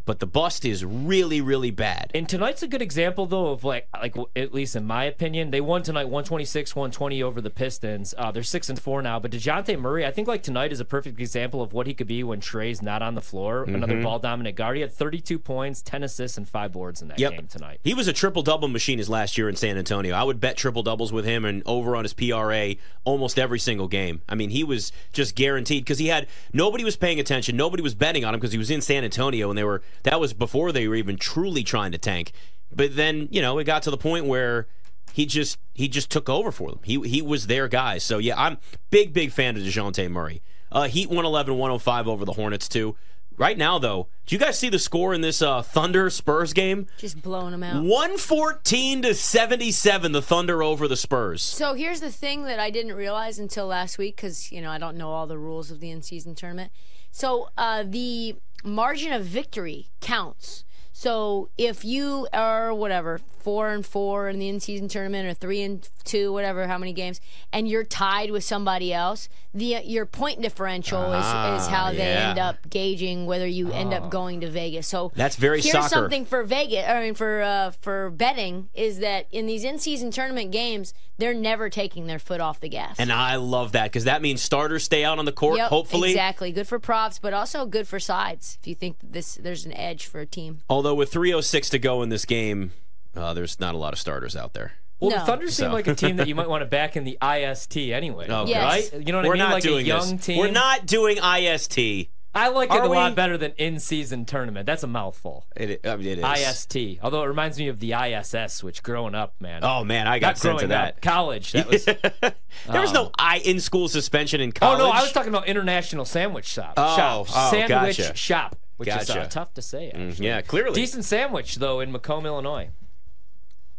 [0.05, 2.11] but the bust is really really bad.
[2.13, 5.61] And tonight's a good example, though, of like, like at least in my opinion, they
[5.61, 8.13] won tonight, 126, 120 over the Pistons.
[8.17, 9.19] Uh, they're six and four now.
[9.19, 12.07] But Dejounte Murray, I think like tonight is a perfect example of what he could
[12.07, 13.63] be when Trae's not on the floor.
[13.63, 14.03] Another Mhm.
[14.03, 14.75] ball dominant guard.
[14.77, 17.31] He had 32 points, 10 assists, and five boards in that Yep.
[17.31, 17.79] game tonight.
[17.83, 20.15] He was a triple double machine his last year in San Antonio.
[20.15, 23.87] I would bet triple doubles with him and over on his PRA almost every single
[23.87, 24.21] game.
[24.29, 27.95] I mean, he was just guaranteed because he had nobody was paying attention, nobody was
[27.95, 30.71] betting on him because he was in San Antonio and they were that was before
[30.71, 32.31] they were even truly trying to tank.
[32.73, 34.67] But then you know it got to the point where
[35.13, 36.79] he just he just took over for them.
[36.83, 37.97] He he was their guy.
[37.99, 38.57] So yeah, I'm
[38.89, 40.41] big big fan of Dejounte Murray.
[40.71, 42.95] Uh, Heat 111 105 over the Hornets too.
[43.37, 46.87] Right now though, do you guys see the score in this uh, Thunder Spurs game?
[46.97, 47.83] Just blowing them out.
[47.83, 51.41] 114 to 77 the Thunder over the Spurs.
[51.41, 54.77] So here's the thing that I didn't realize until last week because you know I
[54.77, 56.71] don't know all the rules of the in-season tournament.
[57.11, 58.35] So uh, the
[58.65, 60.65] margin of victory counts.
[60.91, 65.87] So if you are whatever four and four in the in-season tournament or three and
[66.05, 67.19] two, whatever, how many games,
[67.51, 72.01] and you're tied with somebody else, the your point differential is, Ah, is how they
[72.13, 73.97] end up gauging whether you end Oh.
[73.97, 74.87] up going to Vegas.
[74.87, 75.89] So That's very here's soccer.
[75.89, 76.85] something for Vegas.
[76.87, 81.69] I mean, for uh, for betting is that in these in-season tournament games, they're never
[81.69, 82.95] taking their foot off the gas.
[82.99, 86.11] And I love that because that means starters stay out on the court, Yep, hopefully.
[86.11, 88.57] exactly good for props, but also good for sides.
[88.61, 90.59] If you think this there's an edge for a team.
[90.69, 92.71] Although with 306 to go in this game,
[93.15, 94.73] uh, there's not a lot of starters out there.
[95.07, 95.19] Well, No.
[95.19, 97.17] the Thunder seem So- like a team that you might want to back in the
[97.21, 98.27] IST anyway.
[98.29, 98.91] Oh, Yes.
[98.93, 99.05] Right?
[99.05, 99.39] You know what We're I mean?
[99.39, 100.25] not like doing a young this.
[100.25, 100.37] team.
[100.39, 102.09] We're not doing IST.
[102.37, 104.65] I like it Are a lot better than in-season tournament.
[104.65, 105.45] That's a mouthful.
[105.55, 106.23] It, I mean, it is.
[106.25, 106.99] IST.
[107.01, 109.63] Although it reminds me of the ISS, which growing up, man.
[109.63, 111.01] Oh man, I got Not sent to growing up, that.
[111.01, 111.53] College.
[111.53, 111.85] That was.
[111.85, 114.81] there was no I in school suspension in college.
[114.81, 116.73] oh no, I was talking about international sandwich shop.
[116.75, 117.27] Oh, shop.
[117.33, 118.15] oh, sandwich gotcha.
[118.17, 119.29] shop, which is uh, Gotcha.
[119.29, 119.93] tough to say.
[119.95, 120.73] Mm, yeah, clearly.
[120.75, 122.67] Decent sandwich though in Macomb, Illinois.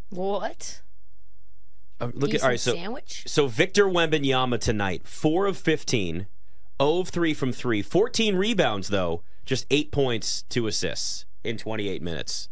[0.08, 0.80] What?
[2.00, 2.60] Uh, look at all right.
[2.60, 3.24] So sandwich.
[3.26, 6.26] so Victor Wembanyama tonight, four of 15,
[6.80, 12.02] 0 of three from three, 14 rebounds though, just eight points, two assists in 28
[12.02, 12.48] minutes.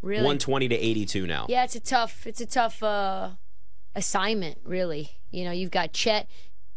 [0.00, 0.18] Really?
[0.18, 1.46] 120 to 82 now.
[1.48, 2.26] Yeah, it's a tough.
[2.26, 3.30] It's a tough uh,
[3.96, 5.18] assignment, really.
[5.30, 6.28] You know, you've got Chet.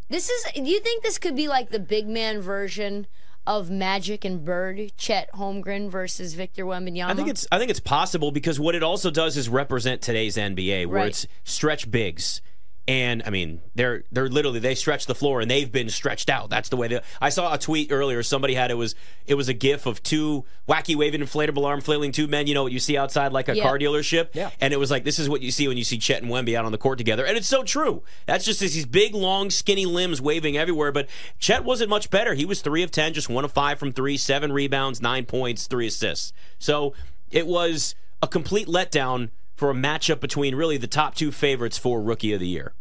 [0.08, 0.44] This is.
[0.54, 3.06] Do you think this could be like the big man version
[3.46, 4.92] of Magic and Bird?
[4.96, 7.10] Chet Holmgren versus Victor Wembanyama.
[7.10, 10.36] I think it's I think it's possible because what it also does is represent today's
[10.36, 11.08] NBA, where Right.
[11.08, 12.40] it's stretch bigs,
[12.88, 16.50] and I mean they're they're literally they stretch the floor and they've been stretched out.
[16.50, 17.00] That's the way they.
[17.20, 18.22] I saw a tweet earlier.
[18.24, 18.94] Somebody had it was
[19.26, 22.48] it was a gif of two wacky waving inflatable arm flailing two men.
[22.48, 23.62] You know what you see outside like a Yeah.
[23.62, 24.30] car dealership.
[24.32, 24.50] Yeah.
[24.60, 26.56] And it was like this is what you see when you see Chet and Wemby
[26.56, 28.02] out on the court together, and it's so true.
[28.26, 30.90] That's just these big, long, skinny limbs waving everywhere.
[30.90, 31.08] But
[31.38, 32.34] Chet wasn't much better.
[32.34, 35.68] He was three of ten, just one of five from three, seven rebounds, nine points,
[35.68, 36.32] three assists.
[36.58, 36.94] So
[37.30, 42.00] it was a complete letdown for a matchup between really the top two favorites for
[42.02, 42.72] Rookie of the Year.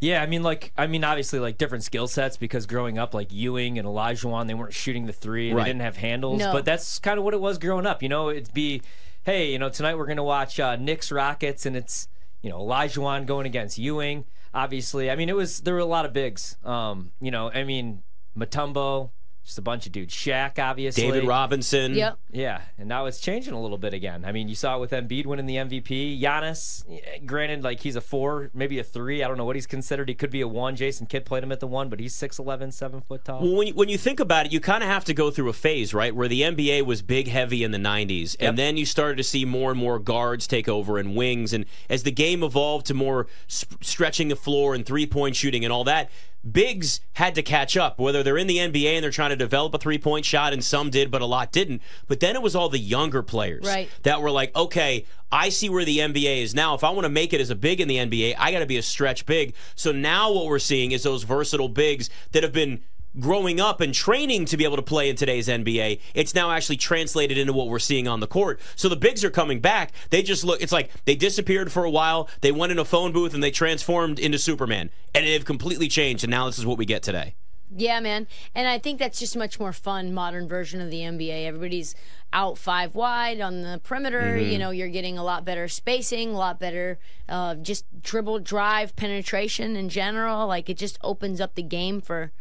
[0.00, 3.30] Yeah, I mean, like, I mean, obviously, like different skill sets because growing up, like
[3.32, 5.64] Ewing and Olajuwon they weren't shooting the three and Right.
[5.64, 6.38] they didn't have handles.
[6.38, 6.52] No.
[6.52, 8.02] But that's kind of what it was growing up.
[8.02, 8.80] You know, it'd be,
[9.24, 12.08] hey, you know, tonight we're gonna watch uh, Knicks Rockets, and it's
[12.40, 14.24] you know Olajuwon going against Ewing.
[14.54, 16.56] Obviously, I mean, it was there were a lot of bigs.
[16.64, 18.02] Um, you know, I mean,
[18.36, 19.10] Mutombo,
[19.44, 20.14] Just a bunch of dudes.
[20.14, 21.02] Shaq, obviously.
[21.02, 21.94] David Robinson.
[21.94, 22.18] Yep.
[22.30, 24.24] Yeah, and now it's changing a little bit again.
[24.24, 26.20] I mean, you saw it with Embiid winning the MVP.
[26.20, 29.24] Giannis, eh, granted, like he's a four, maybe a three.
[29.24, 30.08] I don't know what he's considered.
[30.08, 30.76] He could be a one.
[30.76, 33.40] Jason Kidd played him at the one, but he's 6'11", 7 foot tall.
[33.42, 35.48] Well, when you, when you think about it, you kind of have to go through
[35.48, 38.84] a phase, right, where the NBA was big, heavy in the '90s, and then you
[38.86, 42.42] started to see more and more guards take over and wings, and as the game
[42.44, 46.10] evolved to more sp- stretching the floor and three point shooting and all that.
[46.48, 49.74] Bigs had to catch up, whether they're in the NBA and they're trying to develop
[49.74, 51.82] a three point shot, and some did, but a lot didn't.
[52.08, 53.90] But then it was all the younger players Right.
[54.04, 56.74] that were like, okay, I see where the NBA is now.
[56.74, 58.66] If I want to make it as a big in the NBA, I got to
[58.66, 59.54] be a stretch big.
[59.74, 62.80] So now what we're seeing is those versatile bigs that have been
[63.18, 66.00] growing up and training to be able to play in today's NBA.
[66.14, 68.60] It's now actually translated into what we're seeing on the court.
[68.76, 69.92] So the bigs are coming back.
[70.10, 72.28] They just look, it's like they disappeared for a while.
[72.40, 74.90] They went in a phone booth and they transformed into Superman.
[75.14, 76.24] And they've completely changed.
[76.24, 77.34] And now this is what we get today.
[77.76, 78.26] Yeah, man.
[78.54, 81.46] And I think that's just much more fun, modern version of the NBA.
[81.46, 81.94] Everybody's
[82.32, 84.20] out five wide on the perimeter.
[84.20, 84.50] Mm-hmm.
[84.50, 86.98] You know, you're getting a lot better spacing, a lot better
[87.28, 90.48] uh, just dribble, drive, penetration in general.
[90.48, 92.32] Like it just opens up the game for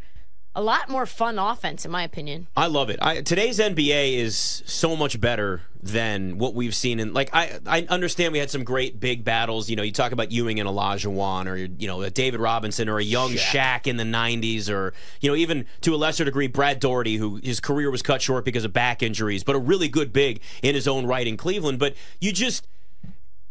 [0.56, 2.48] a lot more fun offense, in my opinion.
[2.58, 3.00] I love it.
[3.02, 7.88] I, today's NBA is so much better than what we've seen And Like I, I
[7.90, 9.70] understand we had some great big battles.
[9.70, 12.98] You know, you talk about Ewing and Olajuwon, or you know, a David Robinson, or
[12.98, 16.80] a young Shaq, in the '90s, or you know, even to a lesser degree, Brad
[16.80, 20.12] Daugherty, who his career was cut short because of back injuries, but a really good
[20.12, 21.80] big in his own right in Cleveland.
[21.80, 22.68] But you just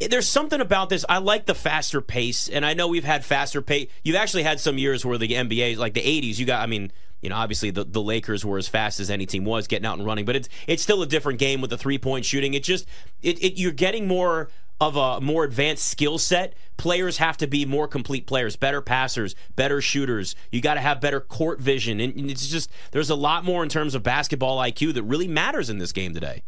[0.00, 1.04] there's something about this.
[1.08, 3.88] I like the faster pace, and I know we've had faster pace.
[4.04, 6.62] You've actually had some years where the NBA, like the '80s, you got.
[6.62, 9.66] I mean, you know, obviously the, the Lakers were as fast as any team was
[9.66, 12.24] getting out and running, but it's it's still a different game with the three point
[12.24, 12.54] shooting.
[12.54, 12.86] It just
[13.22, 14.48] it, it you're getting more
[14.80, 16.54] of a more advanced skill set.
[16.76, 20.36] Players have to be more complete players, better passers, better shooters.
[20.52, 23.64] You got to have better court vision, and and it's just there's a lot more
[23.64, 26.44] in terms of basketball IQ that really matters in this game today.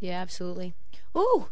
[0.00, 0.74] Yeah, absolutely.
[1.16, 1.48] Ooh.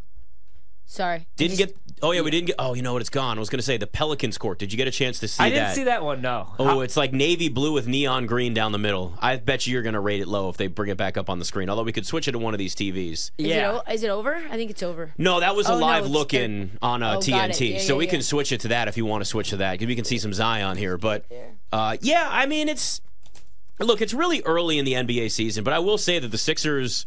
[0.89, 1.27] Sorry.
[1.37, 1.77] Didn't get.
[2.01, 2.57] Oh yeah, we didn't get.
[2.59, 3.01] Oh, you know what?
[3.03, 3.39] It's gone.
[3.39, 4.59] I was going to say the Pelicans court.
[4.59, 5.55] Did you get a chance to see I that?
[5.55, 6.21] didn't see that one.
[6.23, 6.49] No.
[6.61, 9.15] Oh, it's like navy blue with neon green down the middle.
[9.21, 11.29] I bet you you're going to rate it low if they bring it back up
[11.29, 11.69] on the screen.
[11.69, 13.11] Although we could switch it to one of these TVs.
[13.13, 13.73] Is, yeah.
[13.73, 14.35] it, o- is it over?
[14.37, 15.13] I think it's over.
[15.19, 17.53] No, that was a Oh, no, live it's look in on uh, Oh, got it.
[17.55, 17.73] TNT.
[17.73, 18.11] Yeah, so yeah, we yeah.
[18.13, 20.05] can switch it to that if you want to switch to that because we can
[20.05, 20.97] see some Zion here.
[20.99, 21.25] But
[21.73, 23.01] uh, yeah, I mean it's
[23.81, 27.07] look, it's really early in the NBA season, but I will say that the Sixers.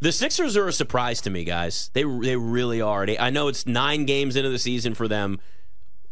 [0.00, 1.90] The Sixers are a surprise to me, guys.
[1.92, 3.04] They they really are.
[3.04, 5.40] They, I know it's nine games into the season for them.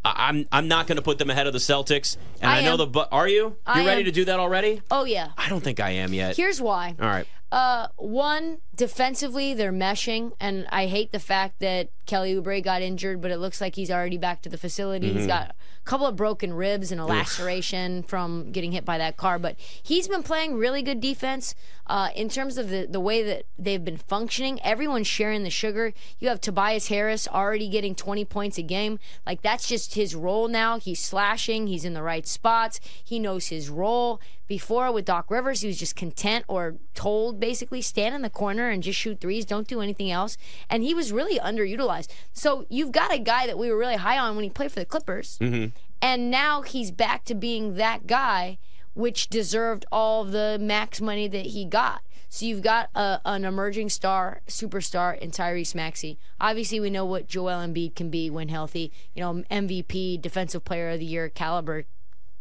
[0.05, 2.63] I, I'm I'm not going to put them ahead of the Celtics, and I, I
[2.63, 2.79] know am.
[2.79, 2.87] the.
[2.87, 3.57] But are you?
[3.75, 4.05] You ready am.
[4.07, 4.83] to do that already?
[4.91, 5.31] Oh yeah.
[5.39, 6.37] I don't think I am yet.
[6.37, 6.97] Here's why.
[7.01, 7.27] All right.
[7.53, 13.21] Uh, one defensively, they're meshing, and I hate the fact that Kelly Oubre got injured,
[13.21, 15.09] but it looks like he's already back to the facility.
[15.09, 15.19] Mm-hmm.
[15.19, 15.55] He's got a
[15.85, 20.07] couple of broken ribs and a laceration from getting hit by that car, but he's
[20.07, 21.55] been playing really good defense.
[21.89, 25.93] Uh, in terms of the, the way that they've been functioning, everyone's sharing the sugar.
[26.19, 28.99] You have Tobias Harris already getting 20 points a game.
[29.25, 30.79] Like, that's just his role now.
[30.81, 34.21] He's slashing, he's in the right spots, he knows his role.
[34.49, 38.66] Before with Doc Rivers, he was just content or told basically stand in the corner
[38.71, 40.37] and just shoot threes, don't do anything else.
[40.69, 42.09] And he was really underutilized.
[42.33, 44.81] So you've got a guy that we were really high on when he played for
[44.81, 45.77] the Clippers, mm-hmm.
[46.01, 48.59] and now he's back to being that guy,
[48.95, 52.03] which deserved all the max money that he got.
[52.29, 56.19] So you've got a, an emerging star, superstar in Tyrese Maxey.
[56.41, 58.93] Obviously, we know what Joel Embiid can be when healthy.
[59.15, 61.85] You know, MVP, Defensive Player of the Year caliber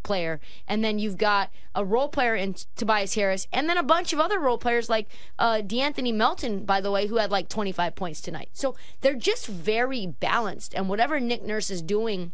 [0.06, 0.40] player.
[0.68, 4.20] And then you've got a role player in Tobias Harris, and then a bunch of
[4.22, 8.22] other role players like uh, De'Anthony Melton, by the way, who had like 25 points
[8.22, 8.50] tonight.
[8.54, 10.74] So they're just very balanced.
[10.74, 12.32] And whatever Nick Nurse is doing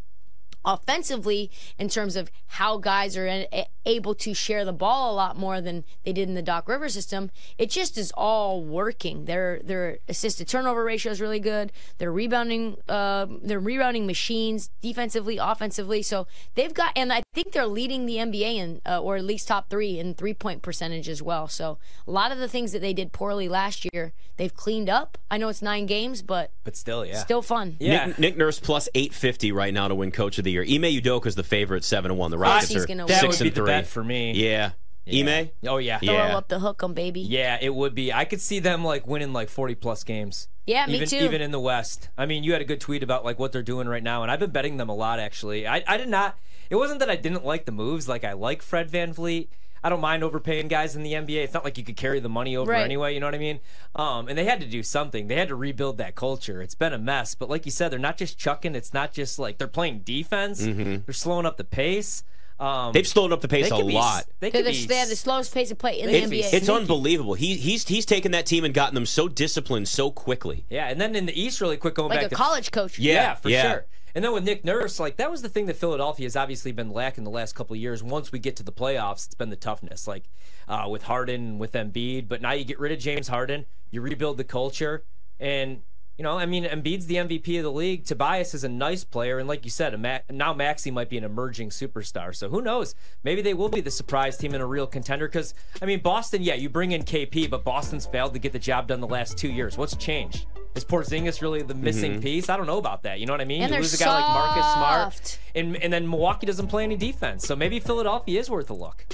[0.66, 3.46] offensively in terms of how guys are
[3.86, 6.94] able to share the ball a lot more than they did in the Doc Rivers
[6.94, 7.32] system.
[7.58, 9.26] It just is all working.
[9.26, 11.72] Their their assisted turnover ratio is really good.
[11.98, 16.02] They're rebounding uh, their rebounding machines defensively, offensively.
[16.02, 19.48] So they've got and I think they're leading the NBA in uh, or at least
[19.48, 21.48] top three in three point percentage as well.
[21.48, 25.18] So a lot of the things that they did poorly last year, they've cleaned up.
[25.30, 27.18] I know it's nine games, but But still, yeah.
[27.18, 27.78] still fun.
[27.80, 28.08] Yeah.
[28.08, 30.64] Nick, Nick Nurse plus 850 right now to win Coach of the Year.
[30.68, 32.32] Ime is the favorite, 7 to 1.
[32.32, 33.66] The Rockets are gonna That six would be and the three.
[33.68, 34.34] bet for me.
[34.34, 34.72] Yeah.
[35.12, 35.50] Ime?
[35.68, 36.00] Oh yeah.
[36.00, 36.38] Throw Yeah.
[36.38, 37.22] up the hook, hook 'em, baby.
[37.22, 38.14] Yeah, it would be.
[38.14, 40.48] I could see them like winning like 40 plus games.
[40.68, 41.18] Yeah, me even, too.
[41.18, 42.10] Even in the West.
[42.18, 44.32] I mean, you had a good tweet about like what they're doing right now, and
[44.32, 45.68] I've been betting them a lot actually.
[45.68, 46.38] I, I did not.
[46.70, 48.08] It wasn't that I didn't like the moves.
[48.08, 49.48] Like I like Fred VanVleet.
[49.84, 51.44] I don't mind overpaying guys in the NBA.
[51.44, 52.84] It's not like you could carry the money over Right.
[52.84, 53.14] anyway.
[53.14, 53.60] You know what I mean?
[53.96, 55.28] Um, and they had to do something.
[55.28, 56.62] They had to rebuild that culture.
[56.62, 57.34] It's been a mess.
[57.36, 58.76] But like you said, they're not just chucking.
[58.76, 60.62] It's not just like they're playing defense.
[60.62, 60.98] Mm-hmm.
[61.06, 62.24] They're slowing up the pace.
[62.60, 64.26] Um, They've slowed up the pace they a be- lot.
[64.40, 66.44] They They're the, be they have the slowest pace of play in the They be
[66.44, 66.54] NBA.
[66.54, 67.34] It's unbelievable.
[67.34, 70.66] He, he's he's taken that team and gotten them so disciplined so quickly.
[70.70, 73.00] Yeah, and then in the East, really quick, going like back a to college coach.
[73.00, 73.62] Yeah, for yeah.
[73.64, 73.86] sure.
[74.14, 76.92] And then with Nick Nurse, like that was the thing that Philadelphia has obviously been
[76.92, 78.04] lacking the last couple of years.
[78.04, 80.30] Once we get to the playoffs, it's been the toughness, like
[80.68, 82.28] uh, with Harden, with Embiid.
[82.28, 85.04] But now you get rid of James Harden, you rebuild the culture,
[85.40, 85.82] and
[86.18, 88.06] you know, I mean, Embiid's the MVP of the league.
[88.06, 91.24] Tobias is a nice player, and like you said, Ma- now Maxey might be an
[91.24, 92.36] emerging superstar.
[92.36, 92.94] So who knows?
[93.24, 95.28] Maybe they will be the surprise team and a real contender.
[95.28, 98.60] Because I mean, Boston, yeah, you bring in KP, but Boston's failed to get the
[98.60, 99.80] job done the last two years.
[99.80, 100.46] What's changed?
[100.76, 102.24] Is Porzingis really the missing Mhm.
[102.24, 102.50] piece?
[102.50, 103.20] I don't know about that.
[103.20, 103.62] You know what I mean?
[103.62, 105.40] And you they're lose a guy like Marcus Smart, soft.
[105.54, 107.46] and and then Milwaukee doesn't play any defense.
[107.46, 109.06] So maybe Philadelphia is worth a look.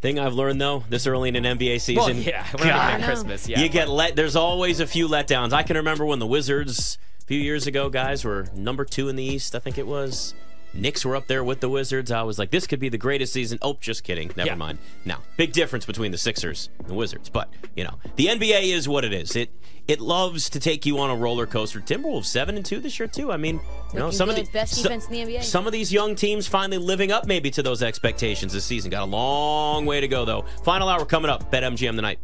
[0.00, 3.02] Thing I've learned though, this early in an NBA season, Well, yeah, we're not God,
[3.02, 3.48] Christmas.
[3.48, 4.16] Yeah, you get let.
[4.16, 5.52] There's always a few letdowns.
[5.52, 9.16] I can remember when the Wizards a few years ago, guys, were number two in
[9.16, 9.54] the East.
[9.54, 10.34] I think it was.
[10.80, 12.10] Knicks were up there with the Wizards.
[12.10, 13.58] I was like, this could be the greatest season.
[13.62, 14.30] Oh, just kidding.
[14.36, 14.54] Never Yeah.
[14.54, 14.78] mind.
[15.04, 18.88] Now, big difference between the Sixers and the Wizards, but you know, the NBA is
[18.88, 19.36] what it is.
[19.36, 19.50] It
[19.86, 21.80] it loves to take you on a roller coaster.
[21.80, 23.32] Timberwolves seven and two this year too.
[23.32, 23.58] I mean,
[23.94, 25.42] you know, some of the Best so- defense in the NBA.
[25.42, 28.90] Some of these young teams finally living up maybe to those expectations this season.
[28.90, 30.44] Got a long way to go though.
[30.64, 31.50] Final hour coming up.
[31.50, 32.16] Bet MGM tonight.